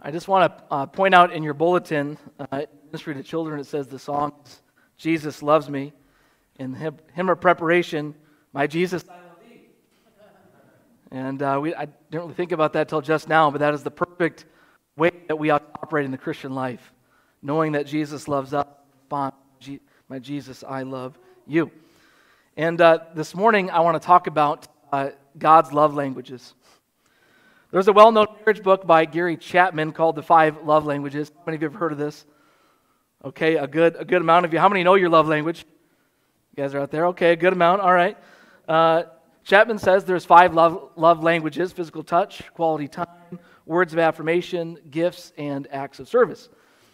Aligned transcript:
I 0.00 0.12
just 0.12 0.28
want 0.28 0.56
to 0.56 0.64
uh, 0.70 0.86
point 0.86 1.12
out 1.12 1.32
in 1.32 1.42
your 1.42 1.54
bulletin, 1.54 2.18
uh, 2.38 2.62
Ministry 2.86 3.14
to 3.14 3.22
Children, 3.24 3.58
it 3.58 3.66
says 3.66 3.88
the 3.88 3.98
song 3.98 4.32
is 4.46 4.60
Jesus 4.96 5.42
Loves 5.42 5.68
Me. 5.68 5.92
In 6.56 6.72
hymn, 6.72 6.98
hymn 7.14 7.28
of 7.28 7.40
preparation, 7.40 8.14
My 8.52 8.68
Jesus, 8.68 9.04
I 9.08 9.14
love 9.14 9.22
thee. 9.40 9.68
And 11.10 11.42
uh, 11.42 11.58
we, 11.60 11.74
I 11.74 11.86
didn't 11.86 12.22
really 12.22 12.34
think 12.34 12.52
about 12.52 12.74
that 12.74 12.88
till 12.88 13.00
just 13.00 13.28
now, 13.28 13.50
but 13.50 13.58
that 13.58 13.74
is 13.74 13.82
the 13.82 13.90
perfect 13.90 14.44
way 14.96 15.10
that 15.26 15.36
we 15.36 15.50
operate 15.50 16.04
in 16.04 16.12
the 16.12 16.18
Christian 16.18 16.54
life, 16.54 16.92
knowing 17.42 17.72
that 17.72 17.86
Jesus 17.86 18.28
loves 18.28 18.54
us. 18.54 18.66
My 19.10 20.18
Jesus, 20.20 20.62
I 20.66 20.82
love 20.82 21.18
you. 21.46 21.72
And 22.56 22.80
uh, 22.80 23.00
this 23.14 23.34
morning, 23.34 23.70
I 23.70 23.80
want 23.80 24.00
to 24.00 24.06
talk 24.06 24.28
about 24.28 24.68
uh, 24.92 25.10
God's 25.36 25.72
love 25.72 25.94
languages. 25.94 26.54
There's 27.70 27.86
a 27.86 27.92
well 27.92 28.10
known 28.12 28.28
marriage 28.40 28.62
book 28.62 28.86
by 28.86 29.04
Gary 29.04 29.36
Chapman 29.36 29.92
called 29.92 30.16
The 30.16 30.22
Five 30.22 30.64
Love 30.64 30.86
Languages. 30.86 31.30
How 31.36 31.42
many 31.44 31.56
of 31.56 31.62
you 31.62 31.68
have 31.68 31.78
heard 31.78 31.92
of 31.92 31.98
this? 31.98 32.24
Okay, 33.22 33.56
a 33.56 33.66
good, 33.66 33.94
a 33.98 34.06
good 34.06 34.22
amount 34.22 34.46
of 34.46 34.54
you. 34.54 34.58
How 34.58 34.70
many 34.70 34.82
know 34.82 34.94
your 34.94 35.10
love 35.10 35.28
language? 35.28 35.66
You 36.56 36.62
guys 36.62 36.72
are 36.72 36.80
out 36.80 36.90
there? 36.90 37.08
Okay, 37.08 37.32
a 37.32 37.36
good 37.36 37.52
amount. 37.52 37.82
All 37.82 37.92
right. 37.92 38.16
Uh, 38.66 39.02
Chapman 39.44 39.76
says 39.76 40.06
there's 40.06 40.24
five 40.24 40.54
love, 40.54 40.92
love 40.96 41.22
languages 41.22 41.70
physical 41.72 42.02
touch, 42.02 42.42
quality 42.54 42.88
time, 42.88 43.38
words 43.66 43.92
of 43.92 43.98
affirmation, 43.98 44.78
gifts, 44.90 45.34
and 45.36 45.68
acts 45.70 46.00
of 46.00 46.08
service. 46.08 46.48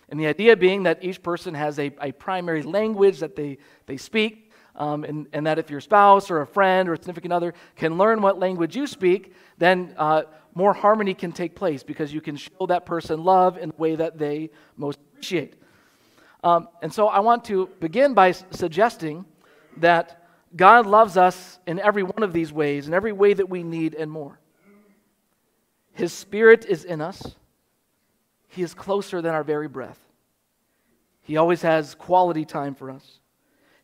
And 0.09 0.18
the 0.18 0.27
idea 0.27 0.56
being 0.56 0.82
that 0.82 1.04
each 1.04 1.23
person 1.23 1.54
has 1.54 1.79
a, 1.79 1.93
a 2.01 2.10
primary 2.10 2.65
language 2.65 3.20
that 3.20 3.37
they, 3.37 3.59
they 3.87 3.96
speak, 3.96 4.51
um, 4.74 5.04
and, 5.04 5.29
and, 5.32 5.46
that 5.46 5.60
if 5.60 5.70
your 5.70 5.80
spouse 5.80 6.32
or 6.32 6.41
a 6.41 6.46
friend 6.48 6.88
or 6.88 6.95
a 6.95 6.96
significant 6.96 7.32
other 7.32 7.54
can 7.77 7.96
learn 7.96 8.20
what 8.20 8.41
language 8.41 8.74
you 8.74 8.88
speak, 8.88 9.32
then 9.56 9.95
uh, 9.96 10.23
more 10.55 10.73
harmony 10.73 11.15
can 11.15 11.33
take 11.33 11.55
place 11.55 11.83
because 11.83 12.13
you 12.13 12.21
can 12.21 12.37
show 12.37 12.67
that 12.69 12.87
person 12.87 13.25
love 13.25 13.59
in 13.59 13.71
the 13.71 13.77
way 13.77 13.97
that 13.97 14.19
they 14.19 14.51
most 14.77 14.99
appreciate. 15.13 15.55
Um, 16.43 16.69
and 16.83 16.93
so 16.93 17.09
I 17.09 17.21
want 17.21 17.45
to 17.46 17.69
begin 17.80 18.15
by 18.15 18.33
suggesting 18.33 19.24
that 19.79 20.27
God 20.55 20.87
loves 20.87 21.16
us 21.16 21.59
in 21.66 21.80
every 21.80 22.05
one 22.05 22.23
of 22.23 22.33
these 22.33 22.52
ways, 22.52 22.87
in 22.87 22.95
every 22.95 23.13
way 23.13 23.35
that 23.35 23.49
we 23.49 23.63
need 23.63 23.95
and 23.95 24.11
more. 24.11 24.38
His 25.93 26.13
Spirit 26.13 26.66
is 26.66 26.85
in 26.85 27.01
us, 27.01 27.35
He 28.49 28.63
is 28.63 28.74
closer 28.74 29.21
than 29.21 29.35
our 29.35 29.45
very 29.45 29.68
breath. 29.68 29.99
He 31.23 31.37
always 31.39 31.63
has 31.63 31.95
quality 31.95 32.45
time 32.45 32.74
for 32.74 32.91
us. 32.91 33.21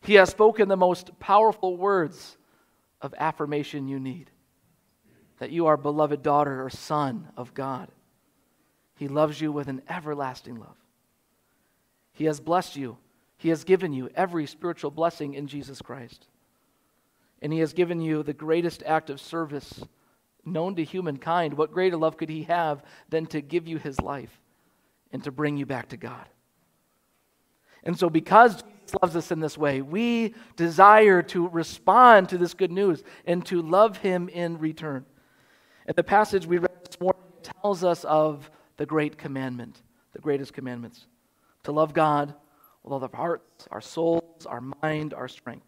He 0.01 0.13
has 0.15 0.29
spoken 0.29 0.67
the 0.67 0.77
most 0.77 1.19
powerful 1.19 1.75
words 1.75 2.37
of 3.01 3.13
affirmation 3.17 3.87
you 3.87 3.99
need 3.99 4.29
that 5.41 5.49
you 5.49 5.65
are 5.65 5.75
beloved 5.75 6.21
daughter 6.21 6.63
or 6.63 6.69
son 6.69 7.27
of 7.35 7.51
God. 7.55 7.87
He 8.95 9.07
loves 9.07 9.41
you 9.41 9.51
with 9.51 9.69
an 9.69 9.81
everlasting 9.89 10.59
love. 10.59 10.75
He 12.13 12.25
has 12.25 12.39
blessed 12.39 12.75
you. 12.75 12.99
He 13.37 13.49
has 13.49 13.63
given 13.63 13.91
you 13.91 14.11
every 14.13 14.45
spiritual 14.45 14.91
blessing 14.91 15.33
in 15.33 15.47
Jesus 15.47 15.81
Christ. 15.81 16.27
And 17.41 17.51
He 17.51 17.57
has 17.57 17.73
given 17.73 18.01
you 18.01 18.21
the 18.21 18.33
greatest 18.33 18.83
act 18.85 19.09
of 19.09 19.19
service 19.19 19.83
known 20.45 20.75
to 20.75 20.83
humankind. 20.83 21.55
What 21.55 21.71
greater 21.71 21.97
love 21.97 22.17
could 22.17 22.29
He 22.29 22.43
have 22.43 22.83
than 23.09 23.25
to 23.25 23.41
give 23.41 23.67
you 23.67 23.79
His 23.79 23.99
life 23.99 24.39
and 25.11 25.23
to 25.23 25.31
bring 25.31 25.57
you 25.57 25.65
back 25.65 25.89
to 25.89 25.97
God? 25.97 26.29
And 27.83 27.97
so, 27.97 28.11
because 28.11 28.63
Jesus 28.91 29.01
loves 29.01 29.15
us 29.15 29.31
in 29.31 29.39
this 29.39 29.57
way. 29.57 29.81
We 29.81 30.33
desire 30.55 31.21
to 31.23 31.47
respond 31.47 32.29
to 32.29 32.37
this 32.37 32.53
good 32.53 32.71
news 32.71 33.03
and 33.25 33.45
to 33.45 33.61
love 33.61 33.97
him 33.97 34.29
in 34.29 34.57
return. 34.57 35.05
And 35.85 35.95
the 35.95 36.03
passage 36.03 36.45
we 36.45 36.57
read 36.57 36.85
this 36.85 36.99
morning 36.99 37.21
tells 37.41 37.83
us 37.83 38.03
of 38.03 38.49
the 38.77 38.85
great 38.85 39.17
commandment, 39.17 39.81
the 40.13 40.19
greatest 40.19 40.53
commandments 40.53 41.07
to 41.63 41.71
love 41.71 41.93
God 41.93 42.33
with 42.83 42.91
all 42.93 43.03
of 43.03 43.13
our 43.13 43.17
hearts, 43.17 43.67
our 43.71 43.81
souls, 43.81 44.45
our 44.45 44.61
mind, 44.81 45.13
our 45.13 45.27
strength. 45.27 45.65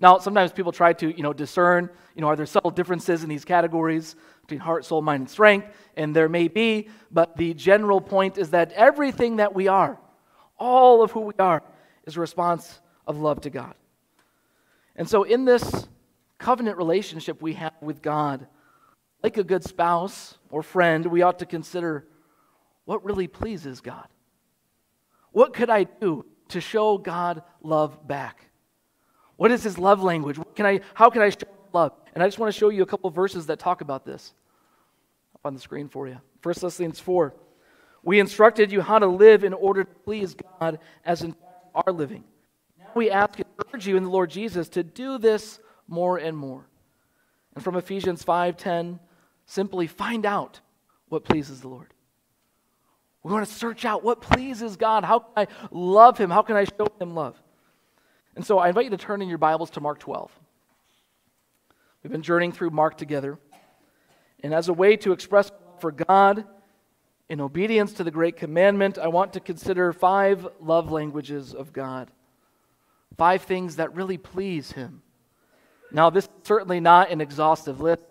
Now, 0.00 0.18
sometimes 0.18 0.52
people 0.52 0.70
try 0.70 0.92
to, 0.94 1.16
you 1.16 1.22
know, 1.22 1.32
discern, 1.32 1.90
you 2.14 2.20
know, 2.20 2.28
are 2.28 2.36
there 2.36 2.46
subtle 2.46 2.70
differences 2.70 3.24
in 3.24 3.28
these 3.28 3.44
categories 3.44 4.14
between 4.42 4.60
heart, 4.60 4.84
soul, 4.84 5.02
mind, 5.02 5.22
and 5.22 5.30
strength? 5.30 5.66
And 5.96 6.14
there 6.14 6.28
may 6.28 6.46
be, 6.46 6.88
but 7.10 7.36
the 7.36 7.52
general 7.54 8.00
point 8.00 8.38
is 8.38 8.50
that 8.50 8.70
everything 8.72 9.36
that 9.36 9.54
we 9.54 9.66
are, 9.66 9.98
all 10.56 11.02
of 11.02 11.10
who 11.10 11.20
we 11.20 11.34
are, 11.40 11.64
is 12.06 12.16
a 12.16 12.20
response 12.20 12.80
of 13.08 13.18
love 13.18 13.40
to 13.40 13.50
God. 13.50 13.74
And 14.94 15.08
so, 15.08 15.24
in 15.24 15.44
this 15.44 15.88
covenant 16.38 16.76
relationship 16.76 17.42
we 17.42 17.54
have 17.54 17.74
with 17.80 18.00
God, 18.00 18.46
like 19.22 19.36
a 19.36 19.44
good 19.44 19.64
spouse 19.64 20.38
or 20.50 20.62
friend, 20.62 21.06
we 21.06 21.22
ought 21.22 21.38
to 21.40 21.46
consider 21.46 22.06
what 22.84 23.04
really 23.04 23.26
pleases 23.26 23.80
God. 23.80 24.06
What 25.32 25.52
could 25.52 25.70
I 25.70 25.84
do 25.84 26.24
to 26.48 26.60
show 26.60 26.98
God 26.98 27.42
love 27.62 28.06
back? 28.06 28.50
What 29.36 29.50
is 29.50 29.62
his 29.62 29.78
love 29.78 30.02
language? 30.02 30.38
Can 30.54 30.66
I, 30.66 30.80
how 30.94 31.10
can 31.10 31.22
I 31.22 31.30
show 31.30 31.46
love? 31.72 31.92
And 32.14 32.22
I 32.22 32.26
just 32.26 32.38
want 32.38 32.52
to 32.52 32.58
show 32.58 32.70
you 32.70 32.82
a 32.82 32.86
couple 32.86 33.10
verses 33.10 33.46
that 33.46 33.58
talk 33.58 33.80
about 33.80 34.04
this 34.04 34.34
up 35.34 35.42
on 35.44 35.54
the 35.54 35.60
screen 35.60 35.88
for 35.88 36.08
you. 36.08 36.18
1 36.42 36.54
Thessalonians 36.60 37.00
4. 37.00 37.34
We 38.02 38.20
instructed 38.20 38.72
you 38.72 38.80
how 38.80 38.98
to 38.98 39.06
live 39.06 39.44
in 39.44 39.52
order 39.52 39.84
to 39.84 39.94
please 40.04 40.34
God 40.58 40.78
as 41.04 41.22
in 41.22 41.34
our 41.74 41.92
living. 41.92 42.24
Now 42.78 42.90
we 42.94 43.10
ask 43.10 43.38
and 43.38 43.48
urge 43.72 43.86
you 43.86 43.96
in 43.96 44.04
the 44.04 44.10
Lord 44.10 44.30
Jesus 44.30 44.68
to 44.70 44.82
do 44.82 45.18
this 45.18 45.60
more 45.86 46.16
and 46.18 46.36
more. 46.36 46.66
And 47.54 47.62
from 47.62 47.76
Ephesians 47.76 48.24
5:10, 48.24 48.98
simply 49.48 49.88
find 49.88 50.24
out 50.24 50.60
what 51.08 51.24
pleases 51.24 51.62
the 51.62 51.68
Lord. 51.68 51.92
We 53.24 53.32
want 53.32 53.48
to 53.48 53.52
search 53.52 53.84
out 53.84 54.04
what 54.04 54.20
pleases 54.20 54.76
God. 54.76 55.04
How 55.04 55.18
can 55.18 55.32
I 55.36 55.46
love 55.72 56.16
him? 56.16 56.30
How 56.30 56.42
can 56.42 56.54
I 56.54 56.64
show 56.64 56.86
him 57.00 57.14
love? 57.14 57.40
And 58.36 58.46
so 58.46 58.58
I 58.58 58.68
invite 58.68 58.84
you 58.84 58.90
to 58.90 58.96
turn 58.96 59.20
in 59.20 59.28
your 59.28 59.38
Bibles 59.38 59.70
to 59.70 59.80
Mark 59.80 59.98
12. 59.98 60.30
We've 62.02 62.12
been 62.12 62.22
journeying 62.22 62.52
through 62.52 62.70
Mark 62.70 62.96
together. 62.96 63.38
And 64.44 64.54
as 64.54 64.68
a 64.68 64.72
way 64.72 64.96
to 64.98 65.12
express 65.12 65.50
for 65.80 65.90
God 65.90 66.44
in 67.28 67.40
obedience 67.40 67.94
to 67.94 68.04
the 68.04 68.10
great 68.10 68.36
commandment, 68.36 68.98
I 68.98 69.08
want 69.08 69.32
to 69.32 69.40
consider 69.40 69.92
five 69.92 70.46
love 70.60 70.92
languages 70.92 71.54
of 71.54 71.72
God. 71.72 72.10
Five 73.16 73.42
things 73.42 73.76
that 73.76 73.94
really 73.94 74.18
please 74.18 74.72
Him. 74.72 75.02
Now, 75.90 76.10
this 76.10 76.24
is 76.24 76.30
certainly 76.44 76.80
not 76.80 77.10
an 77.10 77.20
exhaustive 77.20 77.80
list, 77.80 78.04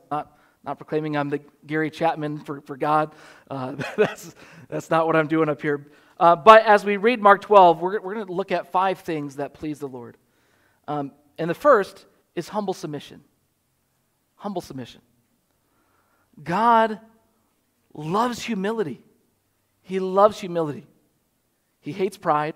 not, 0.67 0.77
proclaiming 0.77 1.15
I'm 1.15 1.29
the 1.29 1.39
Gary 1.65 1.89
Chapman 1.89 2.39
for, 2.39 2.59
for 2.61 2.75
God. 2.75 3.15
Uh, 3.49 3.75
that's, 3.97 4.35
that's 4.67 4.89
not 4.89 5.07
what 5.07 5.15
I'm 5.15 5.27
doing 5.27 5.47
up 5.47 5.61
here. 5.61 5.87
Uh, 6.19 6.35
but 6.35 6.65
as 6.65 6.83
we 6.83 6.97
read 6.97 7.21
Mark 7.21 7.41
12, 7.41 7.79
we're, 7.79 8.01
we're 8.01 8.15
going 8.15 8.27
to 8.27 8.33
look 8.33 8.51
at 8.51 8.71
five 8.71 8.99
things 8.99 9.37
that 9.37 9.53
please 9.53 9.79
the 9.79 9.87
Lord. 9.87 10.17
Um, 10.87 11.13
and 11.37 11.49
the 11.49 11.55
first 11.55 12.05
is 12.35 12.49
humble 12.49 12.73
submission. 12.73 13.23
Humble 14.35 14.61
submission. 14.61 15.01
God 16.43 16.99
loves 17.93 18.43
humility. 18.43 19.01
He 19.83 19.99
loves 19.99 20.39
humility. 20.39 20.85
He 21.79 21.93
hates 21.93 22.17
pride, 22.17 22.55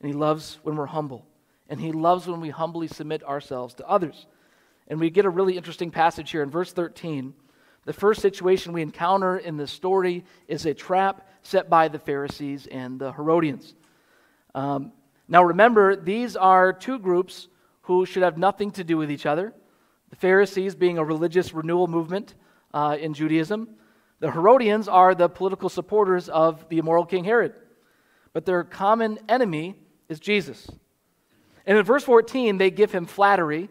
and 0.00 0.08
He 0.08 0.16
loves 0.16 0.58
when 0.62 0.76
we're 0.76 0.86
humble. 0.86 1.26
And 1.68 1.80
He 1.80 1.90
loves 1.90 2.28
when 2.28 2.40
we 2.40 2.50
humbly 2.50 2.86
submit 2.86 3.24
ourselves 3.24 3.74
to 3.74 3.88
others. 3.88 4.26
And 4.88 5.00
we 5.00 5.10
get 5.10 5.24
a 5.24 5.30
really 5.30 5.56
interesting 5.56 5.90
passage 5.90 6.30
here 6.30 6.42
in 6.42 6.50
verse 6.50 6.72
13. 6.72 7.34
The 7.84 7.92
first 7.92 8.20
situation 8.20 8.72
we 8.72 8.82
encounter 8.82 9.38
in 9.38 9.56
this 9.56 9.72
story 9.72 10.24
is 10.46 10.66
a 10.66 10.74
trap 10.74 11.28
set 11.42 11.68
by 11.68 11.88
the 11.88 11.98
Pharisees 11.98 12.68
and 12.70 12.98
the 12.98 13.12
Herodians. 13.12 13.74
Um, 14.54 14.92
now, 15.28 15.42
remember, 15.42 15.96
these 15.96 16.36
are 16.36 16.72
two 16.72 16.98
groups 16.98 17.48
who 17.82 18.06
should 18.06 18.22
have 18.22 18.38
nothing 18.38 18.70
to 18.72 18.84
do 18.84 18.96
with 18.96 19.10
each 19.10 19.26
other. 19.26 19.52
The 20.10 20.16
Pharisees 20.16 20.74
being 20.74 20.98
a 20.98 21.04
religious 21.04 21.54
renewal 21.54 21.88
movement 21.88 22.34
uh, 22.74 22.96
in 23.00 23.14
Judaism, 23.14 23.68
the 24.20 24.30
Herodians 24.30 24.86
are 24.86 25.14
the 25.14 25.28
political 25.28 25.68
supporters 25.68 26.28
of 26.28 26.68
the 26.68 26.78
immoral 26.78 27.04
King 27.04 27.24
Herod, 27.24 27.54
but 28.32 28.44
their 28.44 28.62
common 28.62 29.18
enemy 29.28 29.74
is 30.08 30.20
Jesus. 30.20 30.70
And 31.66 31.76
in 31.76 31.84
verse 31.84 32.04
14, 32.04 32.58
they 32.58 32.70
give 32.70 32.92
him 32.92 33.06
flattery, 33.06 33.68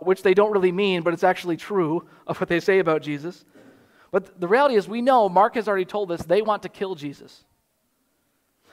which 0.00 0.22
they 0.22 0.34
don't 0.34 0.52
really 0.52 0.72
mean, 0.72 1.02
but 1.02 1.12
it's 1.14 1.24
actually 1.24 1.56
true 1.56 2.06
of 2.26 2.38
what 2.38 2.48
they 2.48 2.60
say 2.60 2.78
about 2.78 3.02
Jesus. 3.02 3.44
But 4.10 4.40
the 4.40 4.48
reality 4.48 4.76
is, 4.76 4.88
we 4.88 5.02
know, 5.02 5.28
Mark 5.28 5.54
has 5.54 5.68
already 5.68 5.84
told 5.84 6.12
us, 6.12 6.22
they 6.22 6.42
want 6.42 6.62
to 6.62 6.68
kill 6.68 6.94
Jesus. 6.94 7.44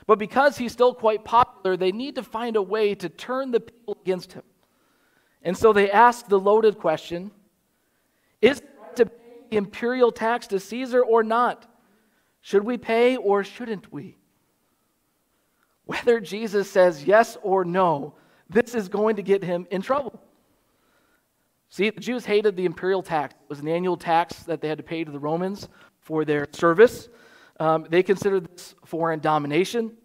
But 0.05 0.19
because 0.19 0.57
he's 0.57 0.71
still 0.71 0.93
quite 0.93 1.23
popular, 1.23 1.77
they 1.77 1.91
need 1.91 2.15
to 2.15 2.23
find 2.23 2.55
a 2.55 2.61
way 2.61 2.93
to 2.95 3.09
turn 3.09 3.51
the 3.51 3.59
people 3.59 3.97
against 4.01 4.33
him. 4.33 4.43
And 5.41 5.57
so 5.57 5.73
they 5.73 5.91
ask 5.91 6.27
the 6.27 6.39
loaded 6.39 6.77
question 6.77 7.31
Is 8.41 8.59
it 8.59 8.95
to 8.97 9.05
pay 9.05 9.15
the 9.49 9.57
imperial 9.57 10.11
tax 10.11 10.47
to 10.47 10.59
Caesar 10.59 11.03
or 11.03 11.23
not? 11.23 11.65
Should 12.41 12.63
we 12.63 12.77
pay 12.77 13.15
or 13.15 13.43
shouldn't 13.43 13.91
we? 13.91 14.17
Whether 15.85 16.19
Jesus 16.19 16.69
says 16.69 17.03
yes 17.03 17.37
or 17.41 17.65
no, 17.65 18.15
this 18.49 18.75
is 18.75 18.87
going 18.87 19.17
to 19.17 19.23
get 19.23 19.43
him 19.43 19.67
in 19.71 19.81
trouble. 19.81 20.22
See, 21.73 21.89
the 21.89 22.01
Jews 22.01 22.23
hated 22.23 22.55
the 22.55 22.65
imperial 22.65 23.01
tax. 23.01 23.33
It 23.33 23.49
was 23.49 23.59
an 23.59 23.67
annual 23.67 23.97
tax 23.97 24.43
that 24.43 24.61
they 24.61 24.67
had 24.67 24.77
to 24.77 24.83
pay 24.83 25.03
to 25.03 25.11
the 25.11 25.17
Romans 25.17 25.67
for 26.01 26.23
their 26.23 26.47
service. 26.51 27.09
Um, 27.59 27.87
they 27.89 28.03
considered 28.03 28.47
this 28.47 28.75
foreign 28.85 29.19
domination. 29.19 29.97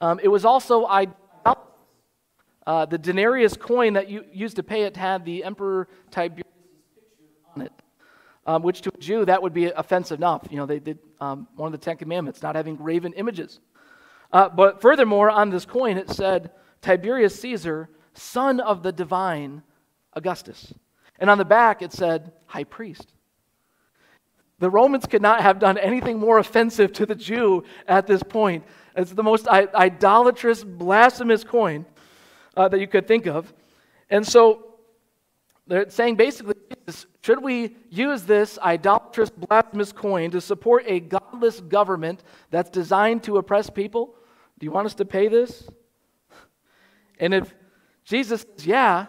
Um, 0.00 0.20
it 0.22 0.28
was 0.28 0.44
also. 0.44 0.84
Uh, 0.84 2.86
the 2.86 2.98
denarius 2.98 3.56
coin 3.56 3.94
that 3.94 4.08
you 4.08 4.24
used 4.32 4.54
to 4.54 4.62
pay 4.62 4.82
it 4.82 4.96
had 4.96 5.24
the 5.24 5.42
Emperor 5.42 5.88
Tiberius' 6.12 6.46
picture 6.94 7.50
on 7.56 7.62
it, 7.62 7.72
um, 8.46 8.62
which 8.62 8.82
to 8.82 8.92
a 8.94 8.98
Jew 8.98 9.24
that 9.24 9.42
would 9.42 9.52
be 9.52 9.66
offensive 9.66 10.20
enough. 10.20 10.46
You 10.48 10.58
know, 10.58 10.66
they 10.66 10.78
did 10.78 11.00
um, 11.20 11.48
one 11.56 11.66
of 11.66 11.72
the 11.72 11.84
Ten 11.84 11.96
Commandments, 11.96 12.40
not 12.40 12.54
having 12.54 12.76
graven 12.76 13.12
images. 13.14 13.58
Uh, 14.32 14.48
but 14.48 14.80
furthermore, 14.80 15.28
on 15.28 15.50
this 15.50 15.64
coin 15.64 15.96
it 15.96 16.08
said 16.08 16.52
Tiberius 16.82 17.34
Caesar, 17.40 17.88
son 18.14 18.60
of 18.60 18.84
the 18.84 18.92
divine 18.92 19.64
Augustus. 20.12 20.72
And 21.18 21.30
on 21.30 21.38
the 21.38 21.44
back 21.44 21.82
it 21.82 21.92
said 21.92 22.32
high 22.46 22.64
priest. 22.64 23.12
The 24.58 24.70
Romans 24.70 25.04
could 25.06 25.22
not 25.22 25.42
have 25.42 25.58
done 25.58 25.76
anything 25.76 26.18
more 26.18 26.38
offensive 26.38 26.92
to 26.94 27.06
the 27.06 27.14
Jew 27.14 27.64
at 27.86 28.06
this 28.06 28.22
point. 28.22 28.64
It's 28.96 29.12
the 29.12 29.22
most 29.22 29.46
idolatrous, 29.48 30.64
blasphemous 30.64 31.44
coin 31.44 31.84
uh, 32.56 32.68
that 32.68 32.80
you 32.80 32.86
could 32.86 33.06
think 33.06 33.26
of. 33.26 33.52
And 34.08 34.26
so 34.26 34.76
they're 35.66 35.90
saying 35.90 36.16
basically, 36.16 36.54
should 37.22 37.42
we 37.42 37.76
use 37.90 38.22
this 38.22 38.58
idolatrous, 38.62 39.30
blasphemous 39.30 39.92
coin 39.92 40.30
to 40.30 40.40
support 40.40 40.84
a 40.86 41.00
godless 41.00 41.60
government 41.60 42.22
that's 42.50 42.70
designed 42.70 43.24
to 43.24 43.36
oppress 43.36 43.68
people? 43.68 44.14
Do 44.58 44.64
you 44.64 44.70
want 44.70 44.86
us 44.86 44.94
to 44.94 45.04
pay 45.04 45.28
this? 45.28 45.68
And 47.18 47.34
if 47.34 47.54
Jesus 48.04 48.46
says, 48.56 48.66
yeah, 48.66 49.06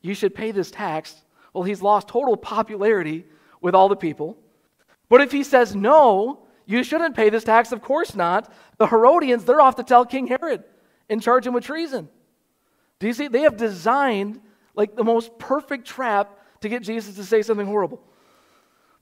you 0.00 0.14
should 0.14 0.34
pay 0.34 0.52
this 0.52 0.70
tax, 0.70 1.22
well, 1.52 1.64
he's 1.64 1.82
lost 1.82 2.08
total 2.08 2.36
popularity 2.36 3.24
with 3.60 3.74
all 3.74 3.88
the 3.88 3.96
people. 3.96 4.36
But 5.08 5.20
if 5.20 5.32
he 5.32 5.42
says, 5.42 5.74
no, 5.74 6.46
you 6.66 6.84
shouldn't 6.84 7.16
pay 7.16 7.30
this 7.30 7.44
tax, 7.44 7.72
of 7.72 7.82
course 7.82 8.14
not, 8.14 8.52
the 8.78 8.86
Herodians, 8.86 9.44
they're 9.44 9.60
off 9.60 9.76
to 9.76 9.82
tell 9.82 10.06
King 10.06 10.28
Herod 10.28 10.62
and 11.08 11.20
charge 11.20 11.46
him 11.46 11.54
with 11.54 11.64
treason. 11.64 12.08
Do 13.00 13.06
you 13.06 13.12
see? 13.12 13.28
They 13.28 13.42
have 13.42 13.56
designed 13.56 14.40
like 14.74 14.94
the 14.94 15.04
most 15.04 15.38
perfect 15.38 15.86
trap 15.86 16.38
to 16.60 16.68
get 16.68 16.82
Jesus 16.82 17.16
to 17.16 17.24
say 17.24 17.42
something 17.42 17.66
horrible. 17.66 18.00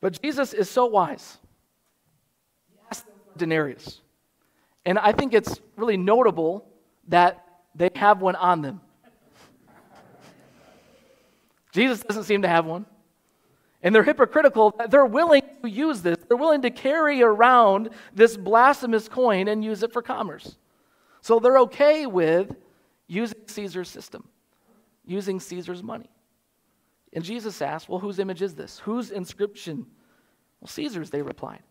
But 0.00 0.21
Jesus 0.23 0.53
is 0.55 0.71
so 0.71 0.87
wise. 0.87 1.37
He 2.71 2.79
asked 2.91 3.06
them 3.06 3.17
for 3.33 3.39
denarius. 3.39 4.00
And 4.87 4.99
I 4.99 5.12
think 5.12 5.35
it's 5.35 5.61
really 5.77 5.97
notable 5.97 6.67
that 7.09 7.45
they 7.75 7.91
have 7.97 8.23
one 8.23 8.37
on 8.37 8.62
them. 8.62 8.81
Jesus 11.73 12.00
doesn't 12.00 12.25
seem 12.25 12.43
to 12.43 12.49
have 12.49 12.67
one. 12.67 12.87
And 13.82 13.94
they're 13.94 14.03
hypocritical. 14.03 14.75
They're 14.88 15.06
willing 15.06 15.43
to 15.62 15.69
use 15.69 16.03
this. 16.03 16.17
They're 16.26 16.37
willing 16.37 16.62
to 16.62 16.70
carry 16.70 17.23
around 17.23 17.91
this 18.12 18.37
blasphemous 18.37 19.09
coin 19.09 19.49
and 19.49 19.65
use 19.65 19.82
it 19.82 19.93
for 19.93 20.03
commerce. 20.03 20.56
So 21.20 21.38
they're 21.38 21.59
okay 21.59 22.06
with 22.06 22.56
using 23.06 23.38
Caesar's 23.47 23.88
system, 23.88 24.29
using 25.05 25.38
Caesar's 25.38 25.82
money. 25.82 26.11
And 27.12 27.25
Jesus 27.25 27.62
asked, 27.62 27.88
Well, 27.88 28.00
whose 28.00 28.19
image 28.19 28.43
is 28.43 28.55
this? 28.55 28.81
Whose 28.81 29.11
inscription? 29.11 29.87
Well, 30.61 30.69
Caesar's, 30.69 31.11
they 31.11 31.23
replied. 31.23 31.62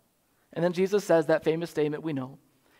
And 0.53 0.63
then 0.63 0.73
Jesus 0.73 1.03
says 1.03 1.25
that 1.27 1.43
famous 1.43 1.69
statement 1.69 2.03
we 2.03 2.13
know 2.13 2.37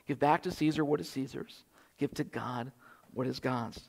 Give 0.07 0.17
back 0.17 0.43
to 0.43 0.51
Caesar 0.51 0.85
what 0.85 1.01
is 1.01 1.09
Caesar's, 1.09 1.65
give 1.97 2.13
to 2.15 2.23
God 2.23 2.71
what 3.13 3.27
is 3.27 3.39
God's. 3.39 3.77
It 3.77 3.83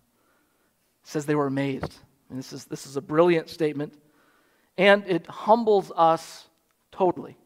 says 1.04 1.24
they 1.24 1.36
were 1.36 1.46
amazed. 1.46 1.94
And 2.30 2.38
this 2.38 2.52
is, 2.52 2.64
this 2.66 2.86
is 2.86 2.96
a 2.96 3.00
brilliant 3.00 3.48
statement. 3.48 3.94
And 4.76 5.04
it 5.06 5.26
humbles 5.26 5.90
us 5.96 6.46
totally. 6.92 7.36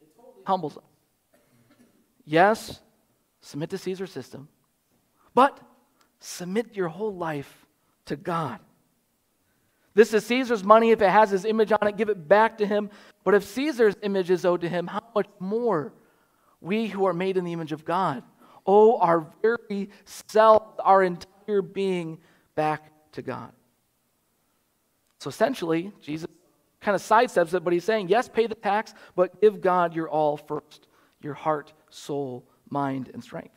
It 0.00 0.16
totally 0.16 0.42
humbles 0.46 0.76
us. 0.76 0.84
Yes, 2.24 2.80
submit 3.40 3.70
to 3.70 3.78
Caesar's 3.78 4.10
system, 4.12 4.48
but 5.34 5.58
submit 6.20 6.74
your 6.74 6.88
whole 6.88 7.14
life 7.14 7.66
to 8.06 8.16
God. 8.16 8.60
This 9.94 10.12
is 10.12 10.24
Caesar's 10.26 10.64
money. 10.64 10.90
If 10.90 11.02
it 11.02 11.10
has 11.10 11.30
his 11.30 11.44
image 11.44 11.70
on 11.70 11.86
it, 11.86 11.96
give 11.96 12.08
it 12.08 12.28
back 12.28 12.58
to 12.58 12.66
him. 12.66 12.90
But 13.22 13.34
if 13.34 13.44
Caesar's 13.44 13.94
image 14.02 14.30
is 14.30 14.44
owed 14.44 14.62
to 14.62 14.68
him, 14.68 14.86
how 14.86 15.02
much 15.14 15.28
more 15.38 15.92
we 16.60 16.88
who 16.88 17.04
are 17.04 17.12
made 17.12 17.36
in 17.36 17.44
the 17.44 17.52
image 17.52 17.72
of 17.72 17.84
God 17.84 18.24
owe 18.66 18.98
our 18.98 19.26
very 19.42 19.90
self, 20.04 20.62
our 20.80 21.02
entire 21.02 21.62
being 21.62 22.18
back 22.54 22.90
to 23.12 23.22
God? 23.22 23.52
So 25.24 25.28
essentially, 25.28 25.90
Jesus 26.02 26.26
kind 26.82 26.94
of 26.94 27.00
sidesteps 27.00 27.54
it, 27.54 27.64
but 27.64 27.72
he's 27.72 27.82
saying, 27.82 28.08
yes, 28.08 28.28
pay 28.28 28.46
the 28.46 28.54
tax, 28.54 28.92
but 29.16 29.40
give 29.40 29.62
God 29.62 29.94
your 29.94 30.06
all 30.06 30.36
first 30.36 30.86
your 31.22 31.32
heart, 31.32 31.72
soul, 31.88 32.44
mind, 32.68 33.10
and 33.14 33.24
strength. 33.24 33.56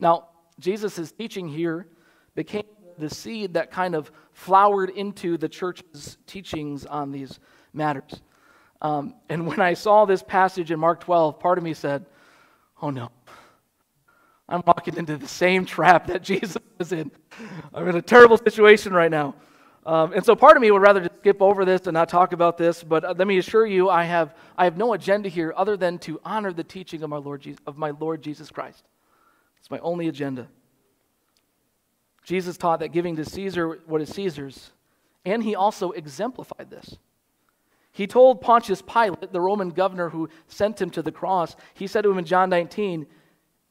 Now, 0.00 0.30
Jesus' 0.58 1.12
teaching 1.12 1.46
here 1.46 1.86
became 2.34 2.64
the 2.98 3.08
seed 3.08 3.54
that 3.54 3.70
kind 3.70 3.94
of 3.94 4.10
flowered 4.32 4.90
into 4.90 5.38
the 5.38 5.48
church's 5.48 6.18
teachings 6.26 6.84
on 6.84 7.12
these 7.12 7.38
matters. 7.72 8.20
Um, 8.80 9.14
and 9.28 9.46
when 9.46 9.60
I 9.60 9.74
saw 9.74 10.06
this 10.06 10.24
passage 10.24 10.72
in 10.72 10.80
Mark 10.80 10.98
12, 11.04 11.38
part 11.38 11.56
of 11.56 11.62
me 11.62 11.72
said, 11.72 12.04
Oh 12.80 12.90
no, 12.90 13.12
I'm 14.48 14.64
walking 14.66 14.96
into 14.96 15.16
the 15.16 15.28
same 15.28 15.64
trap 15.64 16.08
that 16.08 16.22
Jesus 16.24 16.60
was 16.78 16.90
in. 16.90 17.12
I'm 17.72 17.86
in 17.86 17.94
a 17.94 18.02
terrible 18.02 18.38
situation 18.38 18.92
right 18.92 19.08
now. 19.08 19.36
Um, 19.84 20.12
and 20.12 20.24
so 20.24 20.36
part 20.36 20.56
of 20.56 20.60
me 20.60 20.70
would 20.70 20.82
rather 20.82 21.00
just 21.00 21.16
skip 21.18 21.42
over 21.42 21.64
this 21.64 21.86
and 21.86 21.94
not 21.94 22.08
talk 22.08 22.32
about 22.32 22.56
this, 22.56 22.84
but 22.84 23.04
uh, 23.04 23.14
let 23.16 23.26
me 23.26 23.38
assure 23.38 23.66
you, 23.66 23.90
I 23.90 24.04
have, 24.04 24.34
I 24.56 24.64
have 24.64 24.76
no 24.76 24.92
agenda 24.92 25.28
here 25.28 25.52
other 25.56 25.76
than 25.76 25.98
to 26.00 26.20
honor 26.24 26.52
the 26.52 26.62
teaching 26.62 27.02
of 27.02 27.10
my, 27.10 27.16
Lord 27.16 27.40
Jesus, 27.40 27.60
of 27.66 27.76
my 27.76 27.90
Lord 27.90 28.22
Jesus 28.22 28.48
Christ. 28.50 28.84
It's 29.58 29.70
my 29.70 29.80
only 29.80 30.06
agenda. 30.06 30.46
Jesus 32.24 32.56
taught 32.56 32.78
that 32.80 32.92
giving 32.92 33.16
to 33.16 33.24
Caesar 33.24 33.80
what 33.86 34.00
is 34.00 34.10
Caesar's, 34.10 34.70
and 35.24 35.42
he 35.42 35.56
also 35.56 35.90
exemplified 35.90 36.70
this. 36.70 36.96
He 37.90 38.06
told 38.06 38.40
Pontius 38.40 38.82
Pilate, 38.82 39.32
the 39.32 39.40
Roman 39.40 39.70
governor 39.70 40.08
who 40.08 40.28
sent 40.46 40.80
him 40.80 40.90
to 40.90 41.02
the 41.02 41.12
cross, 41.12 41.56
he 41.74 41.88
said 41.88 42.02
to 42.02 42.10
him 42.10 42.18
in 42.18 42.24
John 42.24 42.48
19, 42.48 43.06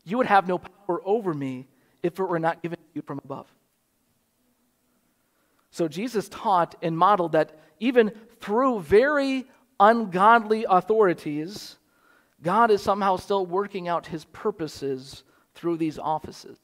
You 0.03 0.17
would 0.17 0.27
have 0.27 0.47
no 0.47 0.57
power 0.57 1.01
over 1.05 1.33
me 1.33 1.67
if 2.03 2.19
it 2.19 2.23
were 2.23 2.37
not 2.37 2.61
given 2.61 2.77
to 2.77 2.83
you 2.93 3.01
from 3.01 3.19
above. 3.23 3.47
So 5.71 5.87
Jesus 5.87 6.27
taught 6.27 6.75
and 6.81 6.97
modeled 6.97 7.31
that 7.31 7.57
even 7.79 8.11
through 8.41 8.81
very 8.81 9.45
ungodly 9.79 10.65
authorities, 10.69 11.77
God 12.43 12.71
is 12.71 12.81
somehow 12.81 13.15
still 13.15 13.45
working 13.45 13.87
out 13.87 14.05
his 14.05 14.25
purposes 14.25 15.23
through 15.55 15.77
these 15.77 15.97
offices. 15.97 16.57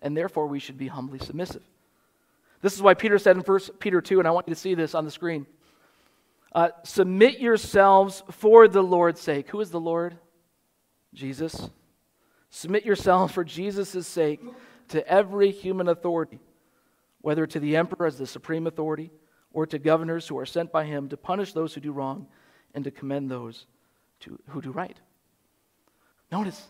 And 0.00 0.16
therefore, 0.16 0.46
we 0.46 0.60
should 0.60 0.78
be 0.78 0.86
humbly 0.86 1.18
submissive. 1.18 1.62
This 2.62 2.74
is 2.74 2.82
why 2.82 2.94
Peter 2.94 3.18
said 3.18 3.36
in 3.36 3.42
1 3.42 3.60
Peter 3.80 4.00
2, 4.00 4.20
and 4.20 4.28
I 4.28 4.30
want 4.30 4.48
you 4.48 4.54
to 4.54 4.60
see 4.60 4.74
this 4.74 4.94
on 4.94 5.04
the 5.04 5.10
screen 5.10 5.46
uh, 6.52 6.70
Submit 6.84 7.40
yourselves 7.40 8.22
for 8.30 8.68
the 8.68 8.82
Lord's 8.82 9.20
sake. 9.20 9.50
Who 9.50 9.60
is 9.60 9.70
the 9.70 9.80
Lord? 9.80 10.16
Jesus. 11.12 11.70
Submit 12.50 12.84
yourselves 12.84 13.32
for 13.32 13.44
Jesus' 13.44 14.06
sake 14.06 14.40
to 14.88 15.06
every 15.06 15.50
human 15.50 15.88
authority 15.88 16.38
whether 17.20 17.46
to 17.46 17.60
the 17.60 17.76
emperor 17.76 18.06
as 18.06 18.18
the 18.18 18.26
supreme 18.26 18.66
authority 18.66 19.10
or 19.52 19.66
to 19.66 19.78
governors 19.78 20.28
who 20.28 20.38
are 20.38 20.46
sent 20.46 20.70
by 20.70 20.84
him 20.84 21.08
to 21.08 21.16
punish 21.16 21.52
those 21.52 21.74
who 21.74 21.80
do 21.80 21.92
wrong 21.92 22.26
and 22.74 22.84
to 22.84 22.90
commend 22.90 23.30
those 23.30 23.66
to, 24.20 24.38
who 24.48 24.60
do 24.60 24.70
right. 24.70 24.98
Notice, 26.30 26.68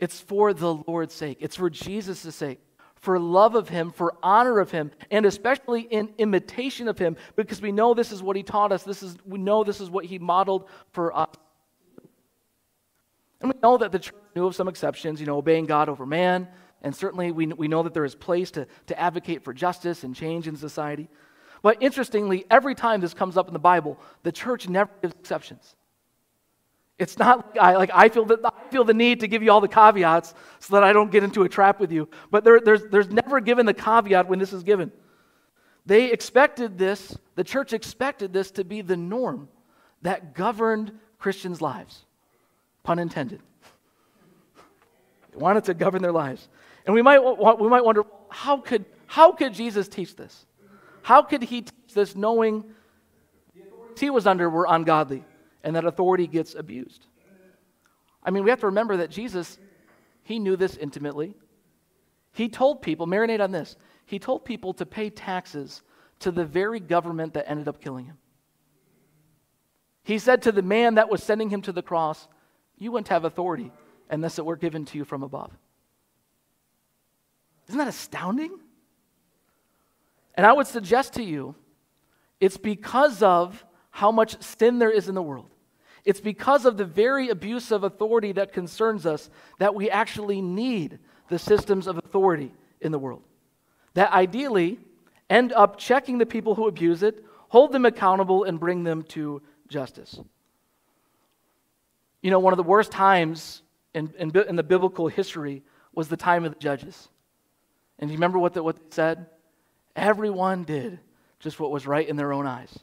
it's 0.00 0.20
for 0.20 0.54
the 0.54 0.74
Lord's 0.74 1.14
sake, 1.14 1.38
it's 1.40 1.56
for 1.56 1.68
Jesus' 1.68 2.34
sake, 2.34 2.60
for 2.96 3.18
love 3.18 3.54
of 3.54 3.68
him, 3.68 3.90
for 3.90 4.14
honor 4.22 4.58
of 4.58 4.70
him, 4.70 4.90
and 5.10 5.26
especially 5.26 5.82
in 5.82 6.12
imitation 6.18 6.88
of 6.88 6.98
him, 6.98 7.16
because 7.36 7.60
we 7.60 7.72
know 7.72 7.94
this 7.94 8.12
is 8.12 8.22
what 8.22 8.36
he 8.36 8.42
taught 8.42 8.72
us. 8.72 8.82
This 8.82 9.02
is, 9.02 9.16
we 9.24 9.38
know 9.38 9.62
this 9.62 9.80
is 9.80 9.90
what 9.90 10.04
he 10.04 10.18
modeled 10.18 10.68
for 10.90 11.16
us. 11.16 11.28
And 13.40 13.52
we 13.52 13.60
know 13.62 13.78
that 13.78 13.92
the 13.92 14.00
church 14.00 14.16
knew 14.34 14.46
of 14.46 14.56
some 14.56 14.66
exceptions, 14.66 15.20
you 15.20 15.26
know, 15.26 15.36
obeying 15.36 15.66
God 15.66 15.88
over 15.88 16.04
man, 16.04 16.48
and 16.82 16.94
certainly, 16.94 17.32
we, 17.32 17.46
we 17.46 17.68
know 17.68 17.82
that 17.82 17.94
there 17.94 18.04
is 18.04 18.14
place 18.14 18.50
to, 18.52 18.66
to 18.86 18.98
advocate 18.98 19.42
for 19.42 19.52
justice 19.52 20.04
and 20.04 20.14
change 20.14 20.46
in 20.46 20.56
society. 20.56 21.08
But 21.60 21.82
interestingly, 21.82 22.46
every 22.50 22.74
time 22.74 23.00
this 23.00 23.14
comes 23.14 23.36
up 23.36 23.48
in 23.48 23.52
the 23.52 23.58
Bible, 23.58 23.98
the 24.22 24.30
church 24.30 24.68
never 24.68 24.90
gives 25.02 25.14
exceptions. 25.14 25.74
It's 26.98 27.18
not 27.18 27.38
like 27.38 27.58
I, 27.58 27.76
like 27.76 27.90
I, 27.92 28.08
feel, 28.08 28.24
that, 28.26 28.40
I 28.44 28.70
feel 28.70 28.84
the 28.84 28.94
need 28.94 29.20
to 29.20 29.28
give 29.28 29.42
you 29.42 29.52
all 29.52 29.60
the 29.60 29.68
caveats 29.68 30.34
so 30.58 30.74
that 30.74 30.84
I 30.84 30.92
don't 30.92 31.10
get 31.10 31.22
into 31.22 31.42
a 31.44 31.48
trap 31.48 31.80
with 31.80 31.92
you. 31.92 32.08
But 32.30 32.44
there, 32.44 32.60
there's, 32.60 32.82
there's 32.90 33.08
never 33.08 33.40
given 33.40 33.66
the 33.66 33.74
caveat 33.74 34.28
when 34.28 34.38
this 34.38 34.52
is 34.52 34.62
given. 34.62 34.92
They 35.86 36.12
expected 36.12 36.76
this, 36.76 37.16
the 37.34 37.44
church 37.44 37.72
expected 37.72 38.32
this 38.32 38.50
to 38.52 38.64
be 38.64 38.82
the 38.82 38.96
norm 38.96 39.48
that 40.02 40.34
governed 40.34 40.92
Christians' 41.18 41.62
lives. 41.62 42.04
Pun 42.82 42.98
intended. 42.98 43.40
They 45.32 45.38
wanted 45.38 45.64
to 45.64 45.74
govern 45.74 46.02
their 46.02 46.12
lives. 46.12 46.48
And 46.88 46.94
we 46.94 47.02
might, 47.02 47.18
we 47.20 47.68
might 47.68 47.84
wonder 47.84 48.04
how 48.30 48.56
could, 48.56 48.86
how 49.06 49.32
could 49.32 49.52
Jesus 49.52 49.88
teach 49.88 50.16
this? 50.16 50.46
How 51.02 51.20
could 51.20 51.42
he 51.42 51.60
teach 51.60 51.92
this 51.92 52.16
knowing 52.16 52.64
the 53.54 54.00
he 54.00 54.08
was 54.08 54.26
under 54.26 54.48
were 54.48 54.66
ungodly 54.66 55.22
and 55.62 55.76
that 55.76 55.84
authority 55.84 56.26
gets 56.26 56.54
abused? 56.54 57.04
I 58.24 58.30
mean, 58.30 58.42
we 58.42 58.48
have 58.48 58.60
to 58.60 58.66
remember 58.66 58.96
that 58.96 59.10
Jesus, 59.10 59.58
he 60.22 60.38
knew 60.38 60.56
this 60.56 60.78
intimately. 60.78 61.34
He 62.32 62.48
told 62.48 62.80
people, 62.80 63.06
marinate 63.06 63.40
on 63.40 63.52
this, 63.52 63.76
he 64.06 64.18
told 64.18 64.46
people 64.46 64.72
to 64.72 64.86
pay 64.86 65.10
taxes 65.10 65.82
to 66.20 66.30
the 66.30 66.46
very 66.46 66.80
government 66.80 67.34
that 67.34 67.50
ended 67.50 67.68
up 67.68 67.82
killing 67.82 68.06
him. 68.06 68.16
He 70.04 70.18
said 70.18 70.40
to 70.42 70.52
the 70.52 70.62
man 70.62 70.94
that 70.94 71.10
was 71.10 71.22
sending 71.22 71.50
him 71.50 71.60
to 71.62 71.72
the 71.72 71.82
cross, 71.82 72.28
You 72.78 72.92
wouldn't 72.92 73.08
have 73.08 73.26
authority 73.26 73.72
unless 74.08 74.38
it 74.38 74.46
were 74.46 74.56
given 74.56 74.86
to 74.86 74.96
you 74.96 75.04
from 75.04 75.22
above. 75.22 75.52
Isn't 77.68 77.78
that 77.78 77.88
astounding? 77.88 78.58
And 80.34 80.46
I 80.46 80.52
would 80.52 80.66
suggest 80.66 81.14
to 81.14 81.22
you, 81.22 81.54
it's 82.40 82.56
because 82.56 83.22
of 83.22 83.64
how 83.90 84.12
much 84.12 84.40
sin 84.42 84.78
there 84.78 84.90
is 84.90 85.08
in 85.08 85.14
the 85.14 85.22
world. 85.22 85.50
It's 86.04 86.20
because 86.20 86.64
of 86.64 86.76
the 86.76 86.84
very 86.84 87.28
abuse 87.28 87.70
of 87.70 87.84
authority 87.84 88.32
that 88.32 88.52
concerns 88.52 89.04
us 89.04 89.28
that 89.58 89.74
we 89.74 89.90
actually 89.90 90.40
need 90.40 91.00
the 91.28 91.38
systems 91.38 91.86
of 91.86 91.98
authority 91.98 92.54
in 92.80 92.92
the 92.92 92.98
world. 92.98 93.22
That 93.94 94.12
ideally 94.12 94.78
end 95.28 95.52
up 95.52 95.76
checking 95.78 96.18
the 96.18 96.26
people 96.26 96.54
who 96.54 96.68
abuse 96.68 97.02
it, 97.02 97.24
hold 97.48 97.72
them 97.72 97.84
accountable, 97.84 98.44
and 98.44 98.58
bring 98.58 98.84
them 98.84 99.02
to 99.02 99.42
justice. 99.68 100.18
You 102.22 102.30
know, 102.30 102.38
one 102.38 102.52
of 102.52 102.56
the 102.56 102.62
worst 102.62 102.90
times 102.90 103.62
in, 103.92 104.12
in, 104.18 104.30
in 104.48 104.56
the 104.56 104.62
biblical 104.62 105.08
history 105.08 105.62
was 105.94 106.08
the 106.08 106.16
time 106.16 106.44
of 106.44 106.54
the 106.54 106.58
judges. 106.58 107.08
And 107.98 108.08
do 108.08 108.12
you 108.12 108.16
remember 108.16 108.38
what, 108.38 108.54
the, 108.54 108.62
what 108.62 108.76
they 108.76 108.82
said? 108.90 109.26
Everyone 109.96 110.64
did 110.64 111.00
just 111.40 111.58
what 111.60 111.70
was 111.70 111.86
right 111.86 112.08
in 112.08 112.16
their 112.16 112.32
own 112.32 112.46
eyes. 112.46 112.76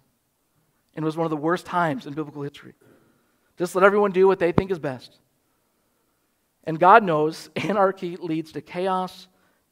And 0.96 1.04
it 1.04 1.06
was 1.06 1.18
one 1.18 1.26
of 1.26 1.32
the 1.32 1.38
worst 1.38 1.66
times 1.66 2.06
in 2.06 2.14
biblical 2.14 2.42
history. 2.42 2.74
Just 3.58 3.76
let 3.76 3.84
everyone 3.84 4.12
do 4.12 4.28
what 4.28 4.40
they 4.40 4.52
think 4.52 4.72
is 4.72 4.80
best. 4.80 5.18
And 6.64 6.80
God 6.80 7.04
knows 7.04 7.50
anarchy 7.56 8.18
leads 8.18 8.52
to 8.54 8.62
chaos, 8.62 9.28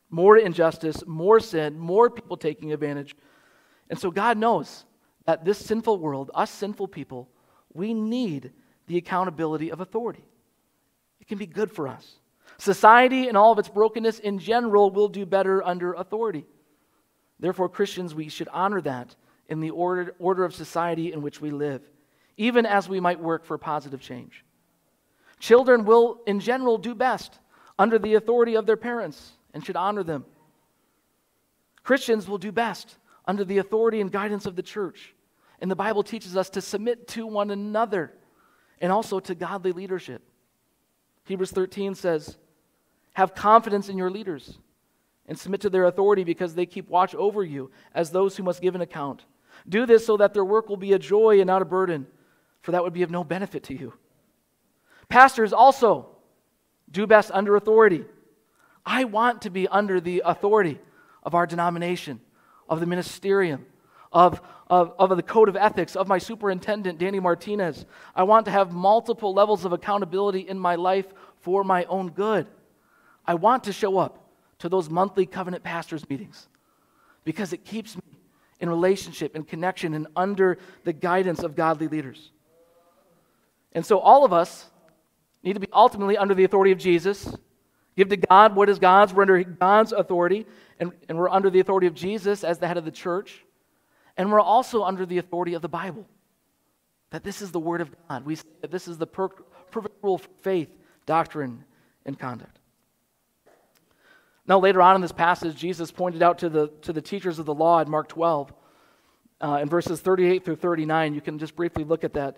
more 0.09 0.37
injustice, 0.37 1.03
more 1.05 1.39
sin, 1.39 1.79
more 1.79 2.09
people 2.09 2.37
taking 2.37 2.71
advantage. 2.71 3.15
And 3.89 3.97
so 3.97 4.11
God 4.11 4.37
knows 4.37 4.85
that 5.25 5.45
this 5.45 5.57
sinful 5.57 5.97
world, 5.97 6.31
us 6.33 6.51
sinful 6.51 6.89
people, 6.89 7.29
we 7.73 7.93
need 7.93 8.51
the 8.87 8.97
accountability 8.97 9.71
of 9.71 9.79
authority. 9.79 10.25
It 11.19 11.27
can 11.27 11.37
be 11.37 11.47
good 11.47 11.71
for 11.71 11.87
us. 11.87 12.19
Society 12.63 13.27
and 13.27 13.35
all 13.35 13.51
of 13.51 13.59
its 13.59 13.67
brokenness 13.67 14.19
in 14.19 14.39
general 14.39 14.89
will 14.89 15.09
do 15.09 15.25
better 15.25 15.61
under 15.61 15.91
authority. 15.91 16.45
Therefore, 17.37 17.67
Christians, 17.67 18.15
we 18.15 18.29
should 18.29 18.47
honor 18.53 18.79
that 18.79 19.13
in 19.49 19.59
the 19.59 19.71
order, 19.71 20.15
order 20.17 20.45
of 20.45 20.55
society 20.55 21.11
in 21.11 21.21
which 21.21 21.41
we 21.41 21.51
live, 21.51 21.81
even 22.37 22.65
as 22.65 22.87
we 22.87 23.01
might 23.01 23.19
work 23.19 23.43
for 23.43 23.57
positive 23.57 23.99
change. 23.99 24.45
Children 25.39 25.83
will, 25.83 26.21
in 26.25 26.39
general, 26.39 26.77
do 26.77 26.95
best 26.95 27.37
under 27.77 27.99
the 27.99 28.13
authority 28.13 28.55
of 28.55 28.65
their 28.65 28.77
parents 28.77 29.33
and 29.53 29.65
should 29.65 29.75
honor 29.75 30.03
them. 30.03 30.23
Christians 31.83 32.29
will 32.29 32.37
do 32.37 32.53
best 32.53 32.97
under 33.25 33.43
the 33.43 33.57
authority 33.57 33.99
and 33.99 34.09
guidance 34.09 34.45
of 34.45 34.55
the 34.55 34.63
church. 34.63 35.13
And 35.59 35.69
the 35.69 35.75
Bible 35.75 36.01
teaches 36.01 36.37
us 36.37 36.49
to 36.51 36.61
submit 36.61 37.09
to 37.09 37.27
one 37.27 37.51
another 37.51 38.13
and 38.79 38.89
also 38.89 39.19
to 39.19 39.35
godly 39.35 39.73
leadership. 39.73 40.21
Hebrews 41.25 41.51
13 41.51 41.95
says, 41.95 42.37
Have 43.13 43.35
confidence 43.35 43.89
in 43.89 43.97
your 43.97 44.09
leaders 44.09 44.57
and 45.27 45.37
submit 45.37 45.61
to 45.61 45.69
their 45.69 45.85
authority 45.85 46.23
because 46.23 46.55
they 46.55 46.65
keep 46.65 46.89
watch 46.89 47.15
over 47.15 47.43
you 47.43 47.71
as 47.93 48.11
those 48.11 48.35
who 48.35 48.43
must 48.43 48.61
give 48.61 48.75
an 48.75 48.81
account. 48.81 49.23
Do 49.67 49.85
this 49.85 50.05
so 50.05 50.17
that 50.17 50.33
their 50.33 50.43
work 50.45 50.67
will 50.67 50.77
be 50.77 50.93
a 50.93 50.99
joy 50.99 51.39
and 51.39 51.47
not 51.47 51.61
a 51.61 51.65
burden, 51.65 52.07
for 52.61 52.71
that 52.71 52.83
would 52.83 52.93
be 52.93 53.03
of 53.03 53.11
no 53.11 53.23
benefit 53.23 53.63
to 53.63 53.73
you. 53.75 53.93
Pastors 55.09 55.53
also 55.53 56.09
do 56.91 57.07
best 57.07 57.31
under 57.33 57.55
authority. 57.55 58.05
I 58.85 59.05
want 59.05 59.43
to 59.43 59.49
be 59.49 59.67
under 59.67 60.01
the 60.01 60.23
authority 60.25 60.79
of 61.23 61.35
our 61.35 61.45
denomination, 61.45 62.19
of 62.67 62.79
the 62.79 62.85
ministerium, 62.85 63.61
of, 64.11 64.41
of, 64.67 64.93
of 64.99 65.15
the 65.15 65.23
code 65.23 65.49
of 65.49 65.55
ethics, 65.55 65.95
of 65.95 66.07
my 66.07 66.17
superintendent, 66.17 66.99
Danny 66.99 67.19
Martinez. 67.19 67.85
I 68.15 68.23
want 68.23 68.45
to 68.45 68.51
have 68.51 68.71
multiple 68.71 69.33
levels 69.33 69.65
of 69.65 69.71
accountability 69.71 70.41
in 70.41 70.59
my 70.59 70.75
life 70.75 71.07
for 71.41 71.63
my 71.63 71.85
own 71.85 72.09
good. 72.09 72.47
I 73.25 73.35
want 73.35 73.65
to 73.65 73.73
show 73.73 73.97
up 73.97 74.19
to 74.59 74.69
those 74.69 74.89
monthly 74.89 75.25
covenant 75.25 75.63
pastors' 75.63 76.07
meetings 76.09 76.47
because 77.23 77.53
it 77.53 77.63
keeps 77.65 77.95
me 77.95 78.03
in 78.59 78.69
relationship 78.69 79.35
and 79.35 79.47
connection 79.47 79.93
and 79.93 80.07
under 80.15 80.57
the 80.83 80.93
guidance 80.93 81.43
of 81.43 81.55
godly 81.55 81.87
leaders. 81.87 82.31
And 83.73 83.85
so 83.85 83.99
all 83.99 84.23
of 84.23 84.31
us 84.31 84.69
need 85.43 85.53
to 85.53 85.59
be 85.59 85.67
ultimately 85.73 86.17
under 86.17 86.33
the 86.33 86.43
authority 86.43 86.71
of 86.71 86.77
Jesus. 86.77 87.35
Give 87.97 88.09
to 88.09 88.17
God 88.17 88.55
what 88.55 88.69
is 88.69 88.79
God's. 88.79 89.13
We're 89.13 89.23
under 89.23 89.43
God's 89.43 89.91
authority, 89.91 90.45
and, 90.79 90.91
and 91.09 91.17
we're 91.17 91.29
under 91.29 91.49
the 91.49 91.59
authority 91.59 91.87
of 91.87 91.93
Jesus 91.93 92.43
as 92.43 92.59
the 92.59 92.67
head 92.67 92.77
of 92.77 92.85
the 92.85 92.91
church. 92.91 93.43
And 94.15 94.31
we're 94.31 94.39
also 94.39 94.83
under 94.83 95.05
the 95.05 95.17
authority 95.17 95.55
of 95.55 95.61
the 95.61 95.69
Bible. 95.69 96.05
That 97.09 97.23
this 97.23 97.41
is 97.41 97.51
the 97.51 97.59
Word 97.59 97.81
of 97.81 97.91
God. 98.07 98.25
We 98.25 98.35
say 98.35 98.47
that 98.61 98.71
this 98.71 98.87
is 98.87 98.97
the 98.97 99.07
per- 99.07 99.29
perfect 99.71 99.95
rule 100.03 100.17
for 100.17 100.29
faith, 100.41 100.69
doctrine, 101.05 101.63
and 102.05 102.17
conduct. 102.17 102.59
Now, 104.45 104.59
later 104.59 104.81
on 104.81 104.95
in 104.95 105.01
this 105.01 105.11
passage, 105.11 105.55
Jesus 105.55 105.91
pointed 105.91 106.21
out 106.21 106.39
to 106.39 106.49
the, 106.49 106.67
to 106.81 106.91
the 106.91 107.01
teachers 107.01 107.39
of 107.39 107.45
the 107.45 107.53
law 107.53 107.79
in 107.79 107.89
Mark 107.89 108.09
12, 108.09 108.53
uh, 109.41 109.59
in 109.61 109.69
verses 109.69 110.01
38 110.01 110.43
through 110.43 110.57
39. 110.57 111.13
You 111.13 111.21
can 111.21 111.39
just 111.39 111.55
briefly 111.55 111.83
look 111.83 112.03
at 112.03 112.13
that. 112.13 112.37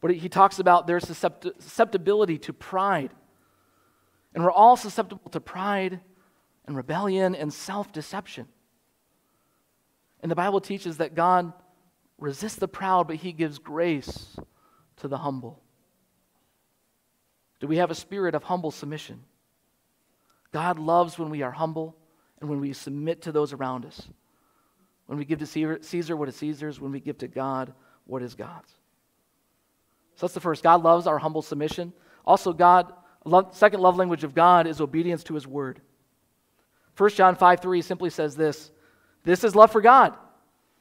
But 0.00 0.14
he 0.14 0.28
talks 0.28 0.58
about 0.58 0.86
their 0.86 1.00
susceptibility 1.00 2.38
to 2.38 2.52
pride. 2.52 3.10
And 4.34 4.44
we're 4.44 4.52
all 4.52 4.76
susceptible 4.76 5.30
to 5.30 5.40
pride 5.40 6.00
and 6.66 6.76
rebellion 6.76 7.34
and 7.34 7.52
self 7.52 7.92
deception. 7.92 8.46
And 10.20 10.30
the 10.30 10.36
Bible 10.36 10.60
teaches 10.60 10.98
that 10.98 11.14
God 11.14 11.52
resists 12.18 12.56
the 12.56 12.68
proud, 12.68 13.06
but 13.06 13.16
he 13.16 13.32
gives 13.32 13.58
grace 13.58 14.36
to 14.96 15.08
the 15.08 15.18
humble. 15.18 15.62
Do 17.60 17.66
we 17.66 17.78
have 17.78 17.90
a 17.90 17.94
spirit 17.94 18.34
of 18.34 18.44
humble 18.44 18.70
submission? 18.70 19.24
God 20.56 20.78
loves 20.78 21.18
when 21.18 21.28
we 21.28 21.42
are 21.42 21.50
humble 21.50 21.94
and 22.40 22.48
when 22.48 22.60
we 22.60 22.72
submit 22.72 23.20
to 23.20 23.30
those 23.30 23.52
around 23.52 23.84
us. 23.84 24.08
When 25.04 25.18
we 25.18 25.26
give 25.26 25.40
to 25.40 25.78
Caesar 25.82 26.16
what 26.16 26.30
is 26.30 26.36
Caesar's, 26.36 26.80
when 26.80 26.92
we 26.92 26.98
give 26.98 27.18
to 27.18 27.28
God 27.28 27.74
what 28.06 28.22
is 28.22 28.34
God's. 28.34 28.70
So 30.14 30.24
that's 30.24 30.32
the 30.32 30.40
first. 30.40 30.62
God 30.62 30.82
loves 30.82 31.06
our 31.06 31.18
humble 31.18 31.42
submission. 31.42 31.92
Also, 32.24 32.54
God, 32.54 32.90
love, 33.26 33.54
second 33.54 33.80
love 33.80 33.98
language 33.98 34.24
of 34.24 34.34
God 34.34 34.66
is 34.66 34.80
obedience 34.80 35.24
to 35.24 35.34
his 35.34 35.46
word. 35.46 35.82
1 36.96 37.10
John 37.10 37.36
5 37.36 37.60
3 37.60 37.82
simply 37.82 38.08
says 38.08 38.34
this 38.34 38.70
This 39.24 39.44
is 39.44 39.54
love 39.54 39.70
for 39.70 39.82
God, 39.82 40.16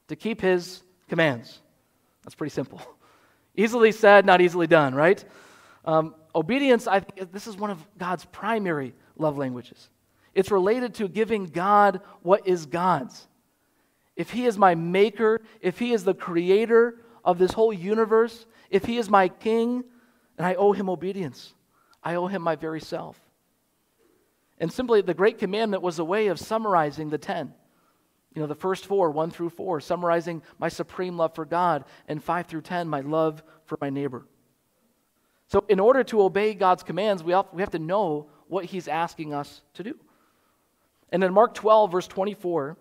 to 0.07 0.15
keep 0.15 0.39
his 0.39 0.83
commands. 1.09 1.59
That's 2.23 2.35
pretty 2.35 2.53
simple. 2.53 2.79
Easily 3.57 3.91
said, 3.91 4.25
not 4.25 4.39
easily 4.39 4.67
done, 4.67 4.95
right? 4.95 5.21
Um, 5.83 6.15
obedience, 6.33 6.87
I 6.87 7.01
think 7.01 7.33
this 7.33 7.45
is 7.45 7.57
one 7.57 7.71
of 7.71 7.85
God's 7.97 8.23
primary 8.23 8.93
love 9.17 9.37
languages. 9.37 9.89
It's 10.33 10.51
related 10.51 10.95
to 10.95 11.07
giving 11.07 11.45
God 11.45 12.01
what 12.21 12.47
is 12.47 12.65
God's. 12.65 13.27
If 14.15 14.31
He 14.31 14.45
is 14.45 14.57
my 14.57 14.75
maker, 14.75 15.41
if 15.61 15.79
He 15.79 15.93
is 15.93 16.03
the 16.03 16.13
creator 16.13 16.95
of 17.23 17.37
this 17.37 17.53
whole 17.53 17.73
universe, 17.73 18.45
if 18.69 18.85
He 18.85 18.97
is 18.97 19.09
my 19.09 19.29
king, 19.29 19.83
and 20.37 20.45
I 20.45 20.55
owe 20.55 20.73
Him 20.73 20.89
obedience, 20.89 21.53
I 22.03 22.15
owe 22.15 22.27
Him 22.27 22.41
my 22.41 22.55
very 22.55 22.81
self. 22.81 23.19
And 24.57 24.71
simply, 24.71 25.01
the 25.01 25.13
Great 25.13 25.37
Commandment 25.37 25.83
was 25.83 25.99
a 25.99 26.05
way 26.05 26.27
of 26.27 26.39
summarizing 26.39 27.09
the 27.09 27.17
ten. 27.17 27.53
You 28.33 28.41
know, 28.41 28.47
the 28.47 28.55
first 28.55 28.85
four, 28.85 29.11
one 29.11 29.31
through 29.31 29.49
four, 29.49 29.79
summarizing 29.79 30.41
my 30.59 30.67
supreme 30.67 31.17
love 31.17 31.33
for 31.35 31.45
God, 31.45 31.85
and 32.07 32.21
five 32.21 32.47
through 32.47 32.61
ten, 32.61 32.87
my 32.87 32.99
love 33.01 33.43
for 33.65 33.77
my 33.79 33.89
neighbor. 33.89 34.25
So, 35.47 35.63
in 35.69 35.79
order 35.79 36.03
to 36.05 36.21
obey 36.21 36.53
God's 36.53 36.83
commands, 36.83 37.23
we 37.23 37.33
have, 37.33 37.69
to 37.71 37.79
know 37.79 38.27
what 38.47 38.65
he's 38.65 38.87
asking 38.87 39.33
us 39.33 39.61
to 39.73 39.83
do. 39.83 39.95
And 41.11 41.23
in 41.23 41.33
Mark 41.33 41.53
12, 41.53 41.91
verse 41.91 42.07
24, 42.07 42.77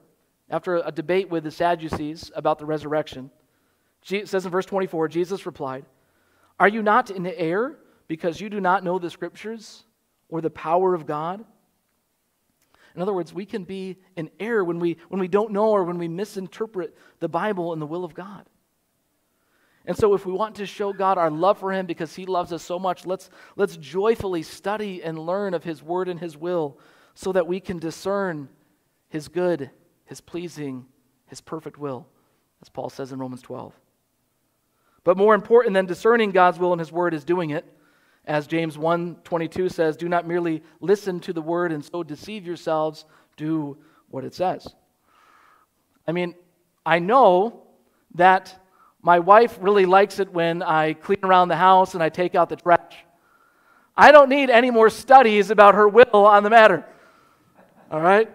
after 0.51 0.77
a 0.77 0.93
debate 0.93 1.31
with 1.31 1.45
the 1.45 1.51
Sadducees 1.51 2.31
about 2.35 2.59
the 2.59 2.67
resurrection, 2.67 3.31
it 4.11 4.29
says 4.29 4.45
in 4.45 4.51
verse 4.51 4.67
24, 4.67 5.09
Jesus 5.09 5.47
replied, 5.47 5.87
Are 6.61 6.69
you 6.69 6.83
not 6.83 7.11
in 7.11 7.27
error 7.27 7.79
because 8.07 8.41
you 8.41 8.51
do 8.51 8.61
not 8.61 8.85
know 8.85 8.99
the 8.99 9.11
scriptures 9.11 9.85
or 10.29 10.41
the 10.41 10.51
power 10.51 10.95
of 10.95 11.07
God? 11.07 11.45
In 12.95 13.03
other 13.03 13.13
words, 13.13 13.33
we 13.33 13.47
can 13.47 13.65
be 13.65 13.97
in 14.17 14.31
error 14.39 14.63
when 14.63 14.79
we, 14.79 14.99
when 15.09 15.21
we 15.21 15.29
don't 15.29 15.53
know 15.53 15.71
or 15.71 15.85
when 15.85 15.99
we 15.99 16.07
misinterpret 16.07 16.97
the 17.19 17.29
Bible 17.29 17.73
and 17.73 17.83
the 17.83 17.87
will 17.87 18.05
of 18.05 18.15
God. 18.15 18.49
And 19.87 19.97
so, 19.97 20.15
if 20.15 20.25
we 20.25 20.33
want 20.33 20.55
to 20.57 20.67
show 20.67 20.93
God 20.93 21.19
our 21.19 21.31
love 21.31 21.59
for 21.59 21.71
Him 21.71 21.85
because 21.85 22.15
He 22.15 22.25
loves 22.25 22.53
us 22.53 22.63
so 22.63 22.79
much, 22.79 23.05
let's, 23.05 23.29
let's 23.57 23.77
joyfully 23.77 24.43
study 24.43 25.03
and 25.03 25.19
learn 25.19 25.53
of 25.53 25.63
His 25.63 25.83
word 25.83 26.09
and 26.09 26.19
His 26.19 26.37
will 26.37 26.79
so 27.15 27.33
that 27.33 27.47
we 27.47 27.61
can 27.61 27.79
discern 27.79 28.49
His 29.09 29.29
good, 29.29 29.71
His 30.07 30.23
pleasing, 30.23 30.87
His 31.27 31.43
perfect 31.43 31.79
will, 31.79 32.07
as 32.63 32.71
Paul 32.71 32.89
says 32.89 33.13
in 33.13 33.19
Romans 33.19 33.43
12. 33.43 33.75
But 35.05 35.19
more 35.19 35.35
important 35.35 35.75
than 35.75 35.85
discerning 35.85 36.31
God's 36.31 36.59
will 36.59 36.73
and 36.73 36.81
His 36.81 36.91
word 36.91 37.13
is 37.13 37.25
doing 37.25 37.51
it. 37.51 37.67
As 38.25 38.47
James 38.47 38.79
1:22 38.79 39.71
says, 39.71 39.99
do 39.99 40.09
not 40.09 40.27
merely 40.27 40.63
listen 40.81 41.21
to 41.21 41.35
the 41.35 41.43
word 41.43 41.73
and 41.73 41.85
so 41.85 42.03
deceive 42.03 42.47
yourselves, 42.47 43.05
do 43.37 43.77
what 44.09 44.25
it 44.25 44.35
says. 44.35 44.67
I 46.09 46.13
mean, 46.13 46.35
I 46.87 47.01
know 47.01 47.65
that 48.15 48.64
my 49.05 49.19
wife 49.19 49.59
really 49.61 49.85
likes 49.85 50.19
it 50.19 50.33
when 50.33 50.63
I 50.63 50.95
clean 50.95 51.19
around 51.23 51.49
the 51.49 51.57
house 51.57 51.93
and 51.93 52.03
I 52.03 52.09
take 52.09 52.35
out 52.35 52.49
the 52.49 52.57
trash. 52.57 53.05
I 53.95 54.11
don't 54.11 54.31
need 54.31 54.49
any 54.49 54.71
more 54.71 54.89
studies 54.89 55.51
about 55.51 55.75
her 55.75 55.87
will 55.87 56.25
on 56.25 56.43
the 56.43 56.49
matter. 56.49 56.87
All 57.91 58.01
right? 58.01 58.31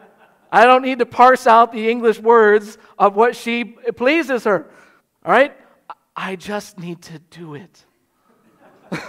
I 0.52 0.66
don't 0.66 0.84
need 0.84 1.00
to 1.00 1.08
parse 1.08 1.48
out 1.48 1.72
the 1.72 1.90
English 1.90 2.20
words 2.20 2.78
of 3.00 3.16
what 3.16 3.36
she 3.36 3.66
pleases 3.66 4.44
her. 4.44 4.70
All 5.26 5.32
right? 5.32 5.58
I 6.16 6.36
just 6.36 6.78
need 6.78 7.02
to 7.02 7.18
do 7.18 7.56
it. 7.56 7.86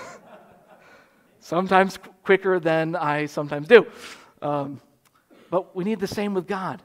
sometimes 1.41 1.99
quicker 2.25 2.59
than 2.59 2.97
I 2.97 3.27
sometimes 3.27 3.69
do. 3.69 3.87
Um, 4.41 4.81
but 5.51 5.77
we 5.77 5.85
need 5.85 6.01
the 6.01 6.07
same 6.07 6.33
with 6.33 6.47
God. 6.47 6.83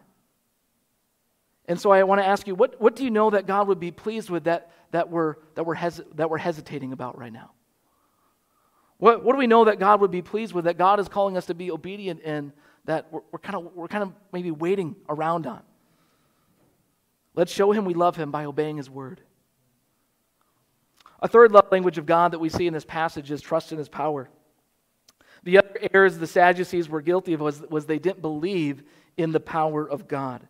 And 1.67 1.79
so 1.79 1.91
I 1.91 2.03
want 2.03 2.22
to 2.22 2.27
ask 2.27 2.48
you, 2.48 2.53
what, 2.55 2.79
what 2.79 2.95
do 2.95 3.03
you 3.03 3.10
know 3.10 3.31
that 3.31 3.48
God 3.48 3.67
would 3.67 3.79
be 3.79 3.91
pleased 3.91 4.29
with 4.29 4.43
that, 4.43 4.72
that, 4.91 5.10
we're, 5.10 5.36
that, 5.55 5.65
we're, 5.65 5.74
hes- 5.75 6.01
that 6.15 6.29
we're 6.29 6.38
hesitating 6.38 6.93
about 6.93 7.17
right 7.17 7.34
now? 7.34 7.51
What, 8.98 9.24
what 9.24 9.34
do 9.34 9.39
we 9.39 9.48
know 9.48 9.65
that 9.65 9.79
God 9.79 10.00
would 10.01 10.12
be 10.12 10.22
pleased 10.22 10.53
with, 10.53 10.65
that 10.65 10.77
God 10.77 11.00
is 11.00 11.07
calling 11.07 11.38
us 11.38 11.48
to 11.48 11.53
be 11.53 11.72
obedient 11.72 12.22
in, 12.22 12.53
that 12.86 13.07
we're, 13.12 13.22
we're, 13.31 13.39
kind 13.39 13.55
of, 13.55 13.75
we're 13.75 13.88
kind 13.88 14.03
of 14.03 14.13
maybe 14.31 14.51
waiting 14.51 14.95
around 15.10 15.48
on? 15.48 15.62
Let's 17.34 17.51
show 17.51 17.72
him 17.72 17.84
we 17.84 17.93
love 17.93 18.15
him 18.15 18.31
by 18.31 18.45
obeying 18.45 18.77
his 18.77 18.89
word. 18.89 19.22
A 21.22 21.27
third 21.27 21.51
love 21.51 21.67
language 21.72 21.98
of 21.98 22.05
God 22.05 22.31
that 22.31 22.39
we 22.39 22.50
see 22.50 22.67
in 22.67 22.74
this 22.74 22.86
passage 22.86 23.31
is 23.31 23.41
trust 23.41 23.72
in 23.72 23.77
his 23.77 23.89
power. 23.89 24.29
The 25.43 25.57
other 25.57 25.79
errors 25.93 26.17
the 26.17 26.27
Sadducees 26.27 26.88
were 26.88 27.01
guilty 27.01 27.34
of 27.34 27.41
was, 27.41 27.62
was 27.69 27.86
they 27.86 28.00
didn't 28.00 28.22
believe 28.22 28.84
in 29.17 29.31
the 29.31 29.39
power 29.39 29.89
of 29.89 30.07
God. 30.07 30.48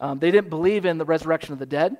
Um, 0.00 0.18
they 0.18 0.30
didn't 0.30 0.50
believe 0.50 0.84
in 0.84 0.98
the 0.98 1.04
resurrection 1.04 1.52
of 1.52 1.58
the 1.58 1.66
dead. 1.66 1.96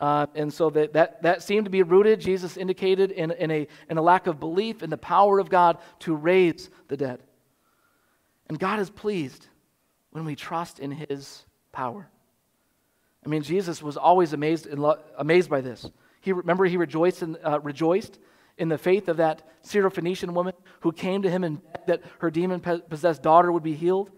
Uh, 0.00 0.26
and 0.34 0.52
so 0.52 0.70
that, 0.70 0.94
that, 0.94 1.22
that 1.22 1.42
seemed 1.42 1.66
to 1.66 1.70
be 1.70 1.82
rooted, 1.82 2.20
Jesus 2.20 2.56
indicated, 2.56 3.10
in, 3.10 3.30
in, 3.32 3.50
a, 3.50 3.68
in 3.90 3.98
a 3.98 4.02
lack 4.02 4.26
of 4.26 4.40
belief 4.40 4.82
in 4.82 4.88
the 4.88 4.96
power 4.96 5.38
of 5.38 5.50
God 5.50 5.76
to 6.00 6.14
raise 6.14 6.70
the 6.88 6.96
dead. 6.96 7.22
And 8.48 8.58
God 8.58 8.80
is 8.80 8.88
pleased 8.88 9.46
when 10.10 10.24
we 10.24 10.34
trust 10.34 10.80
in 10.80 10.90
his 10.90 11.44
power. 11.70 12.08
I 13.24 13.28
mean, 13.28 13.42
Jesus 13.42 13.82
was 13.82 13.96
always 13.98 14.32
amazed, 14.32 14.66
amazed 15.18 15.50
by 15.50 15.60
this. 15.60 15.88
He, 16.22 16.32
remember, 16.32 16.64
he 16.64 16.78
rejoiced 16.78 17.22
in, 17.22 17.36
uh, 17.44 17.60
rejoiced 17.60 18.18
in 18.56 18.68
the 18.68 18.78
faith 18.78 19.08
of 19.08 19.18
that 19.18 19.42
Syrophoenician 19.64 20.30
woman 20.32 20.54
who 20.80 20.92
came 20.92 21.22
to 21.22 21.30
him 21.30 21.44
and 21.44 21.60
begged 21.72 21.86
that 21.86 22.02
her 22.18 22.30
demon 22.30 22.60
possessed 22.60 23.22
daughter 23.22 23.52
would 23.52 23.62
be 23.62 23.74
healed. 23.74 24.10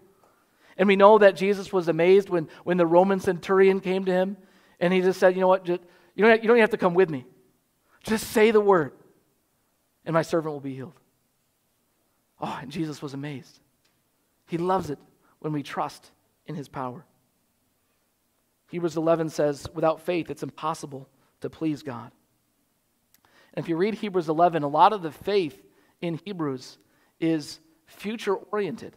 And 0.77 0.87
we 0.87 0.95
know 0.95 1.17
that 1.17 1.35
Jesus 1.35 1.71
was 1.71 1.87
amazed 1.87 2.29
when, 2.29 2.49
when 2.63 2.77
the 2.77 2.85
Roman 2.85 3.19
centurion 3.19 3.79
came 3.79 4.05
to 4.05 4.11
him 4.11 4.37
and 4.79 4.91
he 4.91 5.01
just 5.01 5.19
said, 5.19 5.35
You 5.35 5.41
know 5.41 5.47
what? 5.47 5.65
Just, 5.65 5.81
you, 6.15 6.23
don't 6.23 6.31
have, 6.31 6.43
you 6.43 6.47
don't 6.47 6.57
have 6.57 6.71
to 6.71 6.77
come 6.77 6.93
with 6.93 7.09
me. 7.09 7.25
Just 8.03 8.31
say 8.31 8.51
the 8.51 8.61
word, 8.61 8.91
and 10.05 10.13
my 10.13 10.23
servant 10.23 10.53
will 10.53 10.59
be 10.59 10.75
healed. 10.75 10.99
Oh, 12.41 12.59
and 12.61 12.71
Jesus 12.71 13.01
was 13.01 13.13
amazed. 13.13 13.59
He 14.47 14.57
loves 14.57 14.89
it 14.89 14.99
when 15.39 15.53
we 15.53 15.63
trust 15.63 16.11
in 16.45 16.55
his 16.55 16.67
power. 16.67 17.05
Hebrews 18.69 18.97
11 18.97 19.29
says, 19.29 19.67
Without 19.73 20.01
faith, 20.01 20.29
it's 20.29 20.43
impossible 20.43 21.07
to 21.41 21.49
please 21.49 21.83
God. 21.83 22.11
And 23.53 23.63
if 23.63 23.69
you 23.69 23.77
read 23.77 23.93
Hebrews 23.93 24.29
11, 24.29 24.63
a 24.63 24.67
lot 24.67 24.93
of 24.93 25.01
the 25.01 25.11
faith 25.11 25.61
in 26.01 26.19
Hebrews 26.25 26.77
is 27.19 27.59
future 27.85 28.35
oriented. 28.35 28.95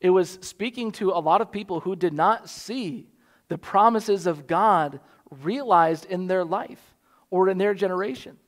It 0.00 0.10
was 0.10 0.38
speaking 0.42 0.92
to 0.92 1.10
a 1.10 1.20
lot 1.20 1.40
of 1.40 1.50
people 1.50 1.80
who 1.80 1.96
did 1.96 2.12
not 2.12 2.48
see 2.48 3.08
the 3.48 3.58
promises 3.58 4.26
of 4.26 4.46
God 4.46 5.00
realized 5.30 6.04
in 6.04 6.26
their 6.26 6.44
life 6.44 6.96
or 7.30 7.48
in 7.48 7.58
their 7.58 7.74
generation. 7.74 8.38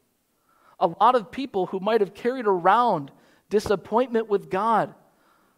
A 0.78 0.86
lot 0.86 1.14
of 1.14 1.30
people 1.30 1.66
who 1.66 1.80
might 1.80 2.00
have 2.00 2.14
carried 2.14 2.46
around 2.46 3.10
disappointment 3.48 4.28
with 4.28 4.48
God. 4.48 4.94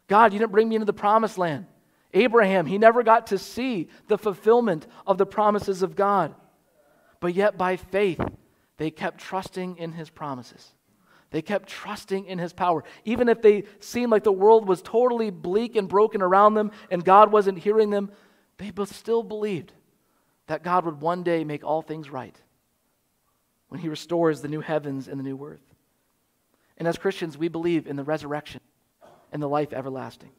God, 0.09 0.33
you 0.33 0.39
didn't 0.39 0.53
bring 0.53 0.69
me 0.69 0.77
into 0.77 0.87
the 0.87 0.93
promised 0.93 1.39
land. 1.39 1.67
Abraham, 2.15 2.67
he 2.67 2.79
never 2.79 3.03
got 3.03 3.29
to 3.29 3.39
see 3.39 3.89
the 4.09 4.19
fulfillment 4.19 4.87
of 5.07 5.19
the 5.19 5.27
promises 5.27 5.83
of 5.83 5.97
God. 5.97 6.35
But 7.21 7.35
yet, 7.35 7.57
by 7.57 7.77
faith, 7.77 8.21
they 8.79 8.91
kept 8.91 9.21
trusting 9.21 9.77
in 9.77 9.93
his 9.93 10.11
promises. 10.11 10.73
They 11.33 11.43
kept 11.43 11.69
trusting 11.69 12.27
in 12.27 12.39
his 12.39 12.53
power. 12.53 12.85
Even 13.07 13.31
if 13.31 13.41
they 13.41 13.65
seemed 13.81 14.13
like 14.13 14.23
the 14.23 14.31
world 14.31 14.69
was 14.69 14.83
totally 14.83 15.31
bleak 15.31 15.77
and 15.77 15.89
broken 15.89 16.21
around 16.21 16.55
them 16.55 16.71
and 16.91 17.03
God 17.03 17.33
wasn't 17.33 17.59
hearing 17.59 17.89
them, 17.91 18.13
they 18.59 18.71
still 18.85 19.23
believed 19.23 19.73
that 20.47 20.63
God 20.63 20.85
would 20.85 21.01
one 21.01 21.23
day 21.23 21.43
make 21.43 21.65
all 21.65 21.81
things 21.81 22.11
right 22.11 22.37
when 23.69 23.81
he 23.81 23.89
restores 23.89 24.43
the 24.43 24.49
new 24.49 24.61
heavens 24.61 25.09
and 25.09 25.19
the 25.19 25.25
new 25.25 25.43
earth. 25.43 25.65
And 26.77 26.87
as 26.87 26.99
Christians, 26.99 27.39
we 27.39 27.49
believe 27.49 27.87
in 27.87 27.97
the 27.97 28.05
resurrection 28.05 28.61
and 29.33 29.43
the 29.43 29.49
life 29.49 29.73
everlasting. 29.73 30.31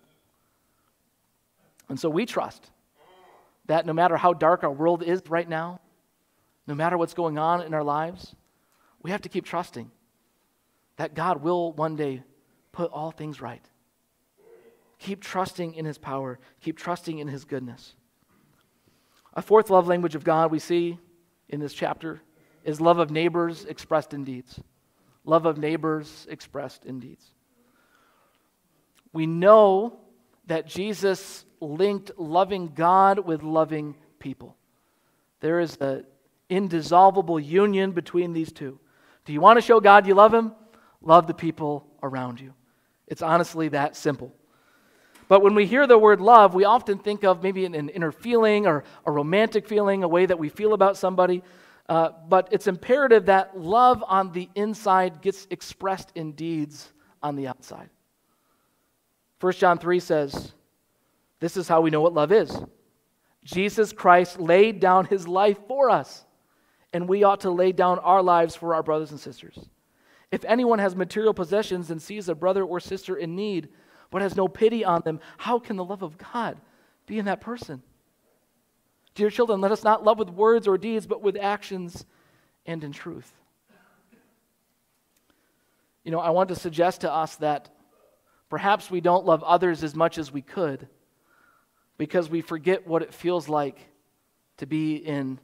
And 1.89 1.99
so 1.99 2.07
we 2.07 2.27
trust 2.27 2.69
that 3.65 3.87
no 3.87 3.93
matter 3.93 4.15
how 4.15 4.33
dark 4.33 4.63
our 4.63 4.71
world 4.71 5.01
is 5.01 5.23
right 5.27 5.49
now, 5.49 5.79
no 6.67 6.75
matter 6.75 6.97
what's 6.99 7.15
going 7.15 7.39
on 7.39 7.61
in 7.63 7.73
our 7.73 7.83
lives, 7.83 8.35
we 9.01 9.09
have 9.09 9.21
to 9.23 9.29
keep 9.29 9.45
trusting 9.45 9.89
that 11.03 11.15
God 11.15 11.43
will 11.43 11.73
one 11.73 11.97
day 11.97 12.23
put 12.71 12.89
all 12.93 13.11
things 13.11 13.41
right. 13.41 13.61
Keep 14.99 15.21
trusting 15.21 15.73
in 15.73 15.83
His 15.83 15.97
power, 15.97 16.39
keep 16.61 16.77
trusting 16.77 17.19
in 17.19 17.27
His 17.27 17.43
goodness. 17.43 17.93
A 19.33 19.41
fourth 19.41 19.69
love 19.69 19.85
language 19.85 20.15
of 20.15 20.23
God 20.23 20.49
we 20.49 20.59
see 20.59 20.97
in 21.49 21.59
this 21.59 21.73
chapter 21.73 22.21
is 22.63 22.79
love 22.79 22.99
of 22.99 23.11
neighbors 23.11 23.65
expressed 23.65 24.13
in 24.13 24.23
deeds. 24.23 24.61
Love 25.25 25.45
of 25.45 25.57
neighbors 25.57 26.25
expressed 26.29 26.85
in 26.85 27.01
deeds. 27.01 27.25
We 29.11 29.25
know 29.25 29.99
that 30.47 30.67
Jesus 30.67 31.43
linked 31.59 32.17
loving 32.17 32.67
God 32.67 33.19
with 33.19 33.43
loving 33.43 33.97
people. 34.19 34.55
There 35.41 35.59
is 35.59 35.75
an 35.81 36.05
indissoluble 36.47 37.41
union 37.41 37.91
between 37.91 38.31
these 38.31 38.53
two. 38.53 38.79
Do 39.25 39.33
you 39.33 39.41
want 39.41 39.57
to 39.57 39.61
show 39.61 39.81
God 39.81 40.07
you 40.07 40.15
love 40.15 40.33
Him? 40.33 40.53
Love 41.03 41.27
the 41.27 41.33
people 41.33 41.85
around 42.01 42.39
you. 42.39 42.53
It's 43.07 43.21
honestly 43.21 43.69
that 43.69 43.95
simple. 43.95 44.33
But 45.27 45.41
when 45.41 45.55
we 45.55 45.65
hear 45.65 45.87
the 45.87 45.97
word 45.97 46.21
love, 46.21 46.53
we 46.53 46.65
often 46.65 46.97
think 46.97 47.23
of 47.23 47.43
maybe 47.43 47.65
an, 47.65 47.89
inner 47.89 48.11
feeling 48.11 48.67
or 48.67 48.83
a 49.05 49.11
romantic 49.11 49.67
feeling, 49.67 50.03
a 50.03 50.07
way 50.07 50.25
that 50.25 50.39
we 50.39 50.49
feel 50.49 50.73
about 50.73 50.97
somebody. 50.97 51.43
Uh, 51.87 52.09
but 52.27 52.49
it's 52.51 52.67
imperative 52.67 53.25
that 53.25 53.57
love 53.59 54.03
on 54.07 54.31
the 54.31 54.49
inside 54.55 55.21
gets 55.21 55.47
expressed 55.49 56.11
in 56.15 56.31
deeds 56.31 56.91
on 57.21 57.35
the 57.35 57.47
outside. 57.47 57.89
1 59.39 59.53
John 59.53 59.77
3 59.77 59.99
says, 59.99 60.53
This 61.39 61.57
is 61.57 61.67
how 61.67 61.81
we 61.81 61.89
know 61.89 62.01
what 62.01 62.13
love 62.13 62.31
is. 62.31 62.57
Jesus 63.43 63.91
Christ 63.91 64.39
laid 64.39 64.79
down 64.79 65.05
his 65.05 65.27
life 65.27 65.57
for 65.67 65.89
us 65.89 66.23
and 66.93 67.09
we 67.09 67.23
ought 67.23 67.41
to 67.41 67.49
lay 67.49 67.71
down 67.71 67.99
our 67.99 68.21
lives 68.21 68.55
for 68.55 68.75
our 68.75 68.83
brothers 68.83 69.11
and 69.11 69.19
sisters. 69.19 69.59
If 70.33 70.43
anyone 70.45 70.79
has 70.79 70.95
material 70.95 71.35
possessions 71.35 71.91
and 71.91 72.01
sees 72.01 72.27
a 72.27 72.33
brother 72.33 72.63
or 72.63 72.79
sister 72.79 73.15
in 73.15 73.35
need, 73.35 73.69
but 74.09 74.23
has 74.23 74.35
no 74.35 74.47
pity 74.47 74.83
on 74.83 75.01
them, 75.01 75.19
how 75.37 75.59
can 75.59 75.75
the 75.75 75.85
love 75.85 76.01
of 76.01 76.17
God 76.17 76.57
be 77.05 77.19
in 77.19 77.25
that 77.25 77.39
person? 77.39 77.83
Dear 79.13 79.29
children, 79.29 79.61
let 79.61 79.71
us 79.71 79.83
not 79.83 80.03
love 80.03 80.17
with 80.17 80.31
words 80.31 80.67
or 80.67 80.75
deeds, 80.79 81.05
but 81.05 81.21
with 81.21 81.37
actions 81.37 82.03
and 82.65 82.83
in 82.83 82.91
truth. 82.91 83.31
You 86.03 86.09
know, 86.09 86.19
I 86.19 86.31
want 86.31 86.49
to 86.49 86.55
suggest 86.55 87.01
to 87.01 87.13
us 87.13 87.35
that 87.35 87.69
perhaps 88.49 88.89
we 88.89 89.01
don't 89.01 89.27
love 89.27 89.43
others 89.43 89.83
as 89.83 89.93
much 89.93 90.17
as 90.17 90.31
we 90.31 90.41
could 90.41 90.87
because 91.99 92.27
we 92.27 92.41
forget 92.41 92.87
what 92.87 93.03
it 93.03 93.13
feels 93.13 93.47
like 93.47 93.77
to 94.57 94.65
be 94.65 94.95
in 94.95 95.39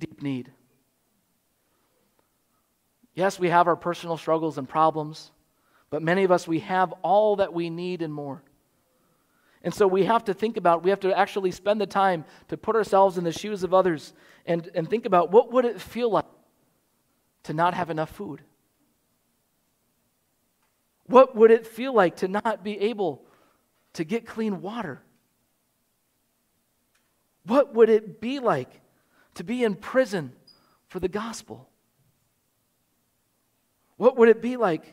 deep 0.00 0.20
need. 0.20 0.50
Yes, 3.16 3.40
we 3.40 3.48
have 3.48 3.66
our 3.66 3.76
personal 3.76 4.18
struggles 4.18 4.58
and 4.58 4.68
problems, 4.68 5.32
but 5.88 6.02
many 6.02 6.22
of 6.22 6.30
us, 6.30 6.46
we 6.46 6.60
have 6.60 6.92
all 7.02 7.36
that 7.36 7.54
we 7.54 7.70
need 7.70 8.02
and 8.02 8.12
more. 8.12 8.42
And 9.62 9.74
so 9.74 9.86
we 9.86 10.04
have 10.04 10.24
to 10.24 10.34
think 10.34 10.58
about, 10.58 10.84
we 10.84 10.90
have 10.90 11.00
to 11.00 11.16
actually 11.16 11.50
spend 11.50 11.80
the 11.80 11.86
time 11.86 12.26
to 12.48 12.58
put 12.58 12.76
ourselves 12.76 13.16
in 13.16 13.24
the 13.24 13.32
shoes 13.32 13.64
of 13.64 13.72
others 13.72 14.12
and, 14.44 14.70
and 14.74 14.88
think 14.88 15.06
about 15.06 15.32
what 15.32 15.50
would 15.50 15.64
it 15.64 15.80
feel 15.80 16.10
like 16.10 16.26
to 17.44 17.54
not 17.54 17.72
have 17.72 17.88
enough 17.88 18.10
food? 18.10 18.42
What 21.06 21.34
would 21.34 21.50
it 21.50 21.66
feel 21.66 21.94
like 21.94 22.16
to 22.16 22.28
not 22.28 22.62
be 22.62 22.78
able 22.80 23.22
to 23.94 24.04
get 24.04 24.26
clean 24.26 24.60
water? 24.60 25.00
What 27.44 27.74
would 27.74 27.88
it 27.88 28.20
be 28.20 28.40
like 28.40 28.82
to 29.36 29.44
be 29.44 29.64
in 29.64 29.74
prison 29.74 30.32
for 30.88 31.00
the 31.00 31.08
gospel? 31.08 31.70
What 33.96 34.16
would 34.16 34.28
it 34.28 34.42
be 34.42 34.56
like 34.56 34.92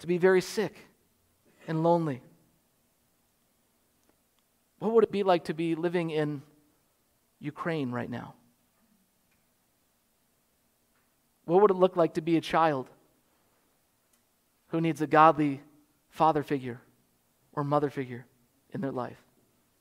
to 0.00 0.06
be 0.06 0.18
very 0.18 0.40
sick 0.40 0.76
and 1.66 1.82
lonely? 1.82 2.22
What 4.78 4.92
would 4.92 5.04
it 5.04 5.12
be 5.12 5.22
like 5.22 5.44
to 5.44 5.54
be 5.54 5.74
living 5.74 6.10
in 6.10 6.42
Ukraine 7.38 7.90
right 7.90 8.10
now? 8.10 8.34
What 11.44 11.62
would 11.62 11.70
it 11.70 11.76
look 11.76 11.96
like 11.96 12.14
to 12.14 12.20
be 12.20 12.36
a 12.36 12.40
child 12.40 12.88
who 14.68 14.80
needs 14.80 15.00
a 15.02 15.06
godly 15.06 15.60
father 16.10 16.42
figure 16.42 16.80
or 17.52 17.64
mother 17.64 17.90
figure 17.90 18.24
in 18.72 18.80
their 18.80 18.92
life 18.92 19.18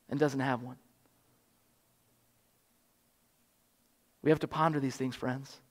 and 0.10 0.20
doesn't 0.20 0.40
have 0.40 0.64
one? 0.64 0.78
We 4.22 4.32
have 4.32 4.40
to 4.40 4.48
ponder 4.48 4.80
these 4.80 4.98
things, 4.98 5.16
friends. 5.16 5.62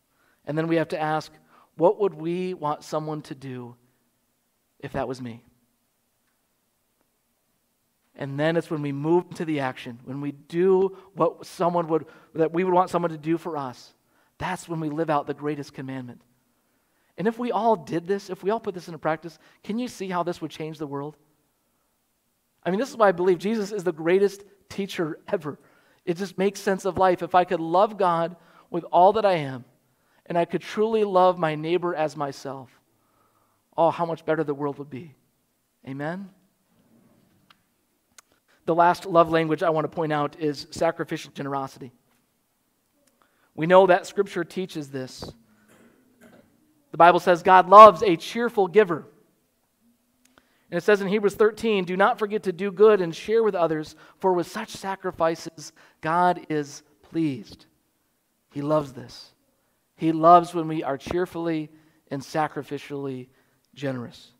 And 0.46 0.56
then 0.56 0.68
we 0.68 0.76
have 0.76 0.88
to 0.88 1.00
ask, 1.00 1.32
what 1.78 2.00
would 2.00 2.14
we 2.14 2.54
want 2.54 2.82
someone 2.82 3.22
to 3.22 3.34
do 3.34 3.76
if 4.80 4.92
that 4.92 5.08
was 5.08 5.22
me? 5.22 5.42
And 8.16 8.38
then 8.38 8.56
it's 8.56 8.68
when 8.68 8.82
we 8.82 8.90
move 8.90 9.30
to 9.36 9.44
the 9.44 9.60
action, 9.60 10.00
when 10.04 10.20
we 10.20 10.32
do 10.32 10.96
what 11.14 11.46
someone 11.46 11.86
would, 11.86 12.06
that 12.34 12.52
we 12.52 12.64
would 12.64 12.74
want 12.74 12.90
someone 12.90 13.12
to 13.12 13.16
do 13.16 13.38
for 13.38 13.56
us. 13.56 13.94
That's 14.38 14.68
when 14.68 14.80
we 14.80 14.90
live 14.90 15.08
out 15.08 15.28
the 15.28 15.34
greatest 15.34 15.72
commandment. 15.72 16.20
And 17.16 17.28
if 17.28 17.38
we 17.38 17.52
all 17.52 17.76
did 17.76 18.08
this, 18.08 18.28
if 18.28 18.42
we 18.42 18.50
all 18.50 18.60
put 18.60 18.74
this 18.74 18.88
into 18.88 18.98
practice, 18.98 19.38
can 19.62 19.78
you 19.78 19.86
see 19.86 20.08
how 20.08 20.24
this 20.24 20.40
would 20.40 20.50
change 20.50 20.78
the 20.78 20.86
world? 20.86 21.16
I 22.64 22.70
mean, 22.70 22.80
this 22.80 22.90
is 22.90 22.96
why 22.96 23.08
I 23.08 23.12
believe 23.12 23.38
Jesus 23.38 23.70
is 23.70 23.84
the 23.84 23.92
greatest 23.92 24.42
teacher 24.68 25.20
ever. 25.28 25.58
It 26.04 26.16
just 26.16 26.38
makes 26.38 26.60
sense 26.60 26.84
of 26.84 26.98
life. 26.98 27.22
If 27.22 27.36
I 27.36 27.44
could 27.44 27.60
love 27.60 27.98
God 27.98 28.36
with 28.68 28.84
all 28.84 29.12
that 29.14 29.24
I 29.24 29.34
am, 29.34 29.64
and 30.28 30.36
I 30.36 30.44
could 30.44 30.60
truly 30.60 31.04
love 31.04 31.38
my 31.38 31.54
neighbor 31.54 31.94
as 31.94 32.16
myself, 32.16 32.70
oh, 33.76 33.90
how 33.90 34.04
much 34.04 34.24
better 34.24 34.44
the 34.44 34.54
world 34.54 34.78
would 34.78 34.90
be. 34.90 35.14
Amen? 35.86 36.28
The 38.66 38.74
last 38.74 39.06
love 39.06 39.30
language 39.30 39.62
I 39.62 39.70
want 39.70 39.84
to 39.84 39.88
point 39.88 40.12
out 40.12 40.36
is 40.38 40.66
sacrificial 40.70 41.32
generosity. 41.32 41.90
We 43.54 43.66
know 43.66 43.86
that 43.86 44.06
Scripture 44.06 44.44
teaches 44.44 44.90
this. 44.90 45.32
The 46.90 46.98
Bible 46.98 47.20
says 47.20 47.42
God 47.42 47.68
loves 47.68 48.02
a 48.02 48.16
cheerful 48.16 48.68
giver. 48.68 49.06
And 50.70 50.76
it 50.76 50.82
says 50.82 51.00
in 51.00 51.08
Hebrews 51.08 51.34
13, 51.34 51.84
do 51.84 51.96
not 51.96 52.18
forget 52.18 52.42
to 52.42 52.52
do 52.52 52.70
good 52.70 53.00
and 53.00 53.16
share 53.16 53.42
with 53.42 53.54
others, 53.54 53.96
for 54.18 54.34
with 54.34 54.46
such 54.46 54.68
sacrifices, 54.68 55.72
God 56.02 56.46
is 56.50 56.82
pleased. 57.02 57.64
He 58.52 58.60
loves 58.60 58.92
this. 58.92 59.32
He 59.98 60.12
loves 60.12 60.54
when 60.54 60.68
we 60.68 60.84
are 60.84 60.96
cheerfully 60.96 61.70
and 62.08 62.22
sacrificially 62.22 63.26
generous. 63.74 64.30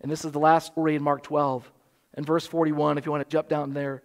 And 0.00 0.10
this 0.10 0.24
is 0.24 0.30
the 0.30 0.38
last 0.38 0.68
story 0.68 0.94
in 0.94 1.02
Mark 1.02 1.24
12. 1.24 1.70
In 2.16 2.24
verse 2.24 2.46
41, 2.46 2.96
if 2.96 3.04
you 3.04 3.10
want 3.10 3.28
to 3.28 3.30
jump 3.30 3.48
down 3.48 3.74
there, 3.74 4.04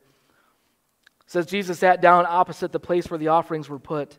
says 1.28 1.46
Jesus 1.46 1.78
sat 1.78 2.02
down 2.02 2.26
opposite 2.28 2.72
the 2.72 2.80
place 2.80 3.10
where 3.10 3.20
the 3.20 3.28
offerings 3.28 3.70
were 3.70 3.78
put, 3.78 4.18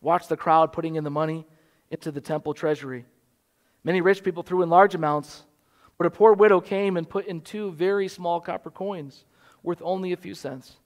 watched 0.00 0.28
the 0.28 0.36
crowd 0.36 0.72
putting 0.72 0.94
in 0.94 1.02
the 1.02 1.10
money 1.10 1.44
into 1.90 2.12
the 2.12 2.20
temple 2.20 2.54
treasury. 2.54 3.04
Many 3.82 4.00
rich 4.00 4.22
people 4.22 4.44
threw 4.44 4.62
in 4.62 4.70
large 4.70 4.94
amounts, 4.94 5.42
but 5.98 6.06
a 6.06 6.10
poor 6.10 6.34
widow 6.34 6.60
came 6.60 6.96
and 6.96 7.10
put 7.10 7.26
in 7.26 7.40
two 7.40 7.72
very 7.72 8.06
small 8.06 8.40
copper 8.40 8.70
coins, 8.70 9.24
worth 9.64 9.82
only 9.82 10.12
a 10.12 10.16
few 10.16 10.34
cents. 10.34 10.76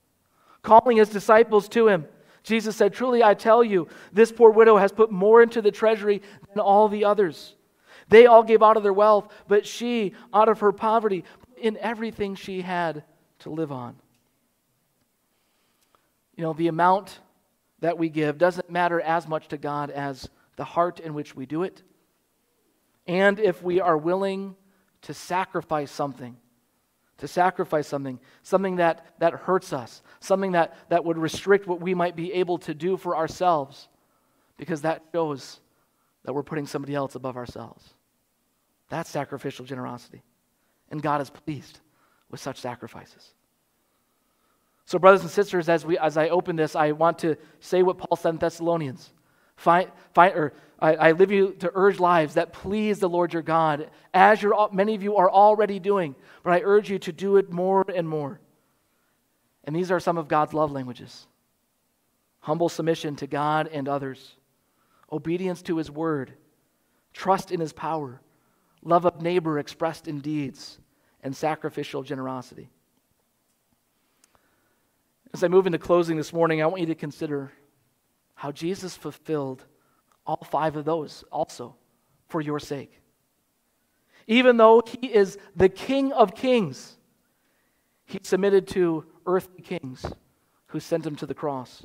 Calling 0.63 0.97
his 0.97 1.09
disciples 1.09 1.69
to 1.69 1.87
him, 1.87 2.07
Jesus 2.43 2.75
said, 2.75 2.93
Truly 2.93 3.23
I 3.23 3.33
tell 3.33 3.63
you, 3.63 3.87
this 4.11 4.31
poor 4.31 4.51
widow 4.51 4.77
has 4.77 4.91
put 4.91 5.11
more 5.11 5.41
into 5.41 5.61
the 5.61 5.71
treasury 5.71 6.21
than 6.49 6.59
all 6.59 6.87
the 6.87 7.05
others. 7.05 7.55
They 8.09 8.25
all 8.25 8.43
gave 8.43 8.63
out 8.63 8.77
of 8.77 8.83
their 8.83 8.93
wealth, 8.93 9.31
but 9.47 9.65
she, 9.65 10.13
out 10.33 10.49
of 10.49 10.59
her 10.59 10.71
poverty, 10.71 11.23
in 11.57 11.77
everything 11.77 12.35
she 12.35 12.61
had 12.61 13.03
to 13.39 13.49
live 13.49 13.71
on. 13.71 13.95
You 16.35 16.43
know, 16.43 16.53
the 16.53 16.67
amount 16.67 17.19
that 17.79 17.97
we 17.97 18.09
give 18.09 18.37
doesn't 18.37 18.69
matter 18.69 18.99
as 18.99 19.27
much 19.27 19.47
to 19.49 19.57
God 19.57 19.91
as 19.91 20.29
the 20.55 20.63
heart 20.63 20.99
in 20.99 21.13
which 21.13 21.35
we 21.35 21.45
do 21.45 21.63
it. 21.63 21.83
And 23.07 23.39
if 23.39 23.61
we 23.63 23.79
are 23.79 23.97
willing 23.97 24.55
to 25.03 25.13
sacrifice 25.13 25.91
something, 25.91 26.37
to 27.21 27.27
sacrifice 27.27 27.87
something, 27.87 28.19
something 28.41 28.77
that, 28.77 29.05
that 29.19 29.33
hurts 29.33 29.73
us, 29.73 30.01
something 30.19 30.53
that, 30.53 30.75
that 30.89 31.05
would 31.05 31.19
restrict 31.19 31.67
what 31.67 31.79
we 31.79 31.93
might 31.93 32.15
be 32.15 32.33
able 32.33 32.57
to 32.57 32.73
do 32.73 32.97
for 32.97 33.15
ourselves, 33.15 33.87
because 34.57 34.81
that 34.81 35.03
shows 35.13 35.59
that 36.25 36.33
we're 36.33 36.41
putting 36.41 36.65
somebody 36.65 36.95
else 36.95 37.13
above 37.13 37.37
ourselves. 37.37 37.93
That's 38.89 39.07
sacrificial 39.07 39.65
generosity. 39.65 40.23
And 40.89 40.99
God 40.99 41.21
is 41.21 41.29
pleased 41.29 41.79
with 42.31 42.39
such 42.39 42.59
sacrifices. 42.59 43.35
So, 44.85 44.97
brothers 44.97 45.21
and 45.21 45.29
sisters, 45.29 45.69
as, 45.69 45.85
we, 45.85 45.99
as 45.99 46.17
I 46.17 46.29
open 46.29 46.55
this, 46.55 46.75
I 46.75 46.91
want 46.91 47.19
to 47.19 47.37
say 47.59 47.83
what 47.83 47.99
Paul 47.99 48.17
said 48.17 48.29
in 48.29 48.37
Thessalonians. 48.37 49.13
Find, 49.61 49.91
find, 50.15 50.33
or 50.33 50.53
I, 50.79 50.95
I 50.95 51.11
live 51.11 51.31
you 51.31 51.51
to 51.59 51.71
urge 51.75 51.99
lives 51.99 52.33
that 52.33 52.51
please 52.51 52.97
the 52.97 53.07
Lord 53.07 53.31
your 53.31 53.43
God, 53.43 53.91
as 54.11 54.41
you 54.41 54.55
many 54.73 54.95
of 54.95 55.03
you 55.03 55.17
are 55.17 55.29
already 55.29 55.77
doing, 55.77 56.15
but 56.41 56.53
I 56.53 56.61
urge 56.63 56.89
you 56.89 56.97
to 56.97 57.11
do 57.11 57.37
it 57.37 57.51
more 57.51 57.85
and 57.93 58.09
more. 58.09 58.39
And 59.63 59.75
these 59.75 59.91
are 59.91 59.99
some 59.99 60.17
of 60.17 60.27
God's 60.27 60.55
love 60.55 60.71
languages 60.71 61.27
humble 62.39 62.69
submission 62.69 63.15
to 63.17 63.27
God 63.27 63.69
and 63.71 63.87
others, 63.87 64.35
obedience 65.11 65.61
to 65.61 65.77
his 65.77 65.91
word, 65.91 66.33
trust 67.13 67.51
in 67.51 67.59
his 67.59 67.71
power, 67.71 68.19
love 68.81 69.05
of 69.05 69.21
neighbor 69.21 69.59
expressed 69.59 70.07
in 70.07 70.21
deeds, 70.21 70.79
and 71.21 71.35
sacrificial 71.35 72.01
generosity. 72.01 72.71
As 75.35 75.43
I 75.43 75.49
move 75.49 75.67
into 75.67 75.77
closing 75.77 76.17
this 76.17 76.33
morning, 76.33 76.63
I 76.63 76.65
want 76.65 76.81
you 76.81 76.87
to 76.87 76.95
consider 76.95 77.51
how 78.41 78.51
Jesus 78.51 78.97
fulfilled 78.97 79.63
all 80.25 80.43
five 80.49 80.75
of 80.75 80.83
those 80.83 81.23
also 81.31 81.75
for 82.27 82.41
your 82.41 82.57
sake. 82.59 82.99
Even 84.25 84.57
though 84.57 84.81
he 84.83 85.13
is 85.13 85.37
the 85.55 85.69
King 85.69 86.11
of 86.11 86.33
kings, 86.33 86.97
he 88.03 88.19
submitted 88.23 88.65
to 88.69 89.05
earthly 89.27 89.61
kings 89.61 90.03
who 90.65 90.79
sent 90.79 91.05
him 91.05 91.15
to 91.17 91.27
the 91.27 91.35
cross. 91.35 91.83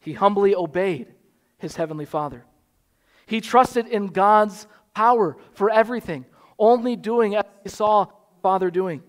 He 0.00 0.12
humbly 0.12 0.56
obeyed 0.56 1.14
his 1.56 1.76
heavenly 1.76 2.04
Father. 2.04 2.44
He 3.24 3.40
trusted 3.40 3.86
in 3.86 4.08
God's 4.08 4.66
power 4.92 5.36
for 5.52 5.70
everything, 5.70 6.26
only 6.58 6.96
doing 6.96 7.36
as 7.36 7.44
he 7.62 7.68
saw 7.68 8.06
Father 8.42 8.72
doing. 8.72 9.04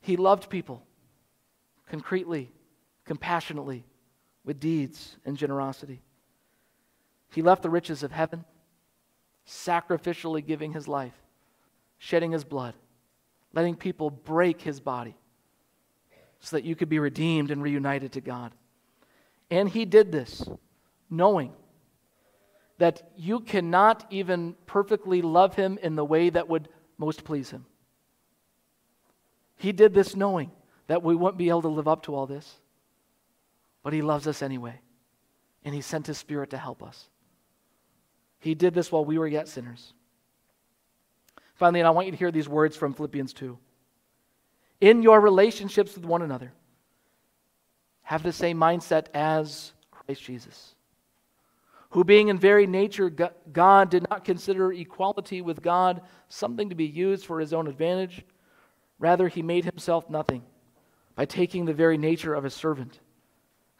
He 0.00 0.16
loved 0.16 0.50
people 0.50 0.82
concretely, 1.88 2.50
compassionately, 3.04 3.84
with 4.50 4.58
deeds 4.58 5.16
and 5.24 5.36
generosity. 5.36 6.02
He 7.32 7.40
left 7.40 7.62
the 7.62 7.70
riches 7.70 8.02
of 8.02 8.10
heaven, 8.10 8.44
sacrificially 9.46 10.44
giving 10.44 10.72
his 10.72 10.88
life, 10.88 11.14
shedding 11.98 12.32
his 12.32 12.42
blood, 12.42 12.74
letting 13.52 13.76
people 13.76 14.10
break 14.10 14.60
his 14.60 14.80
body 14.80 15.14
so 16.40 16.56
that 16.56 16.64
you 16.64 16.74
could 16.74 16.88
be 16.88 16.98
redeemed 16.98 17.52
and 17.52 17.62
reunited 17.62 18.10
to 18.10 18.20
God. 18.20 18.50
And 19.52 19.68
he 19.68 19.84
did 19.84 20.10
this 20.10 20.44
knowing 21.08 21.52
that 22.78 23.08
you 23.16 23.38
cannot 23.38 24.04
even 24.10 24.56
perfectly 24.66 25.22
love 25.22 25.54
him 25.54 25.78
in 25.80 25.94
the 25.94 26.04
way 26.04 26.28
that 26.28 26.48
would 26.48 26.68
most 26.98 27.22
please 27.22 27.50
him. 27.50 27.66
He 29.58 29.70
did 29.70 29.94
this 29.94 30.16
knowing 30.16 30.50
that 30.88 31.04
we 31.04 31.14
wouldn't 31.14 31.38
be 31.38 31.50
able 31.50 31.62
to 31.62 31.68
live 31.68 31.86
up 31.86 32.02
to 32.02 32.16
all 32.16 32.26
this, 32.26 32.59
but 33.82 33.92
he 33.92 34.02
loves 34.02 34.26
us 34.26 34.42
anyway. 34.42 34.80
And 35.64 35.74
he 35.74 35.80
sent 35.80 36.06
his 36.06 36.18
spirit 36.18 36.50
to 36.50 36.58
help 36.58 36.82
us. 36.82 37.08
He 38.38 38.54
did 38.54 38.72
this 38.72 38.90
while 38.90 39.04
we 39.04 39.18
were 39.18 39.26
yet 39.26 39.48
sinners. 39.48 39.92
Finally, 41.54 41.80
and 41.80 41.86
I 41.86 41.90
want 41.90 42.06
you 42.06 42.12
to 42.12 42.18
hear 42.18 42.30
these 42.30 42.48
words 42.48 42.76
from 42.76 42.94
Philippians 42.94 43.34
2. 43.34 43.58
In 44.80 45.02
your 45.02 45.20
relationships 45.20 45.94
with 45.94 46.06
one 46.06 46.22
another, 46.22 46.52
have 48.02 48.22
the 48.22 48.32
same 48.32 48.56
mindset 48.58 49.06
as 49.12 49.72
Christ 49.90 50.22
Jesus, 50.22 50.74
who, 51.90 52.02
being 52.02 52.28
in 52.28 52.38
very 52.38 52.66
nature 52.66 53.10
God, 53.10 53.90
did 53.90 54.08
not 54.08 54.24
consider 54.24 54.72
equality 54.72 55.42
with 55.42 55.60
God 55.60 56.00
something 56.28 56.70
to 56.70 56.74
be 56.74 56.86
used 56.86 57.26
for 57.26 57.40
his 57.40 57.52
own 57.52 57.66
advantage. 57.66 58.24
Rather, 58.98 59.28
he 59.28 59.42
made 59.42 59.66
himself 59.66 60.08
nothing 60.08 60.42
by 61.14 61.26
taking 61.26 61.66
the 61.66 61.74
very 61.74 61.98
nature 61.98 62.32
of 62.32 62.46
a 62.46 62.50
servant, 62.50 63.00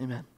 Amen. 0.00 0.35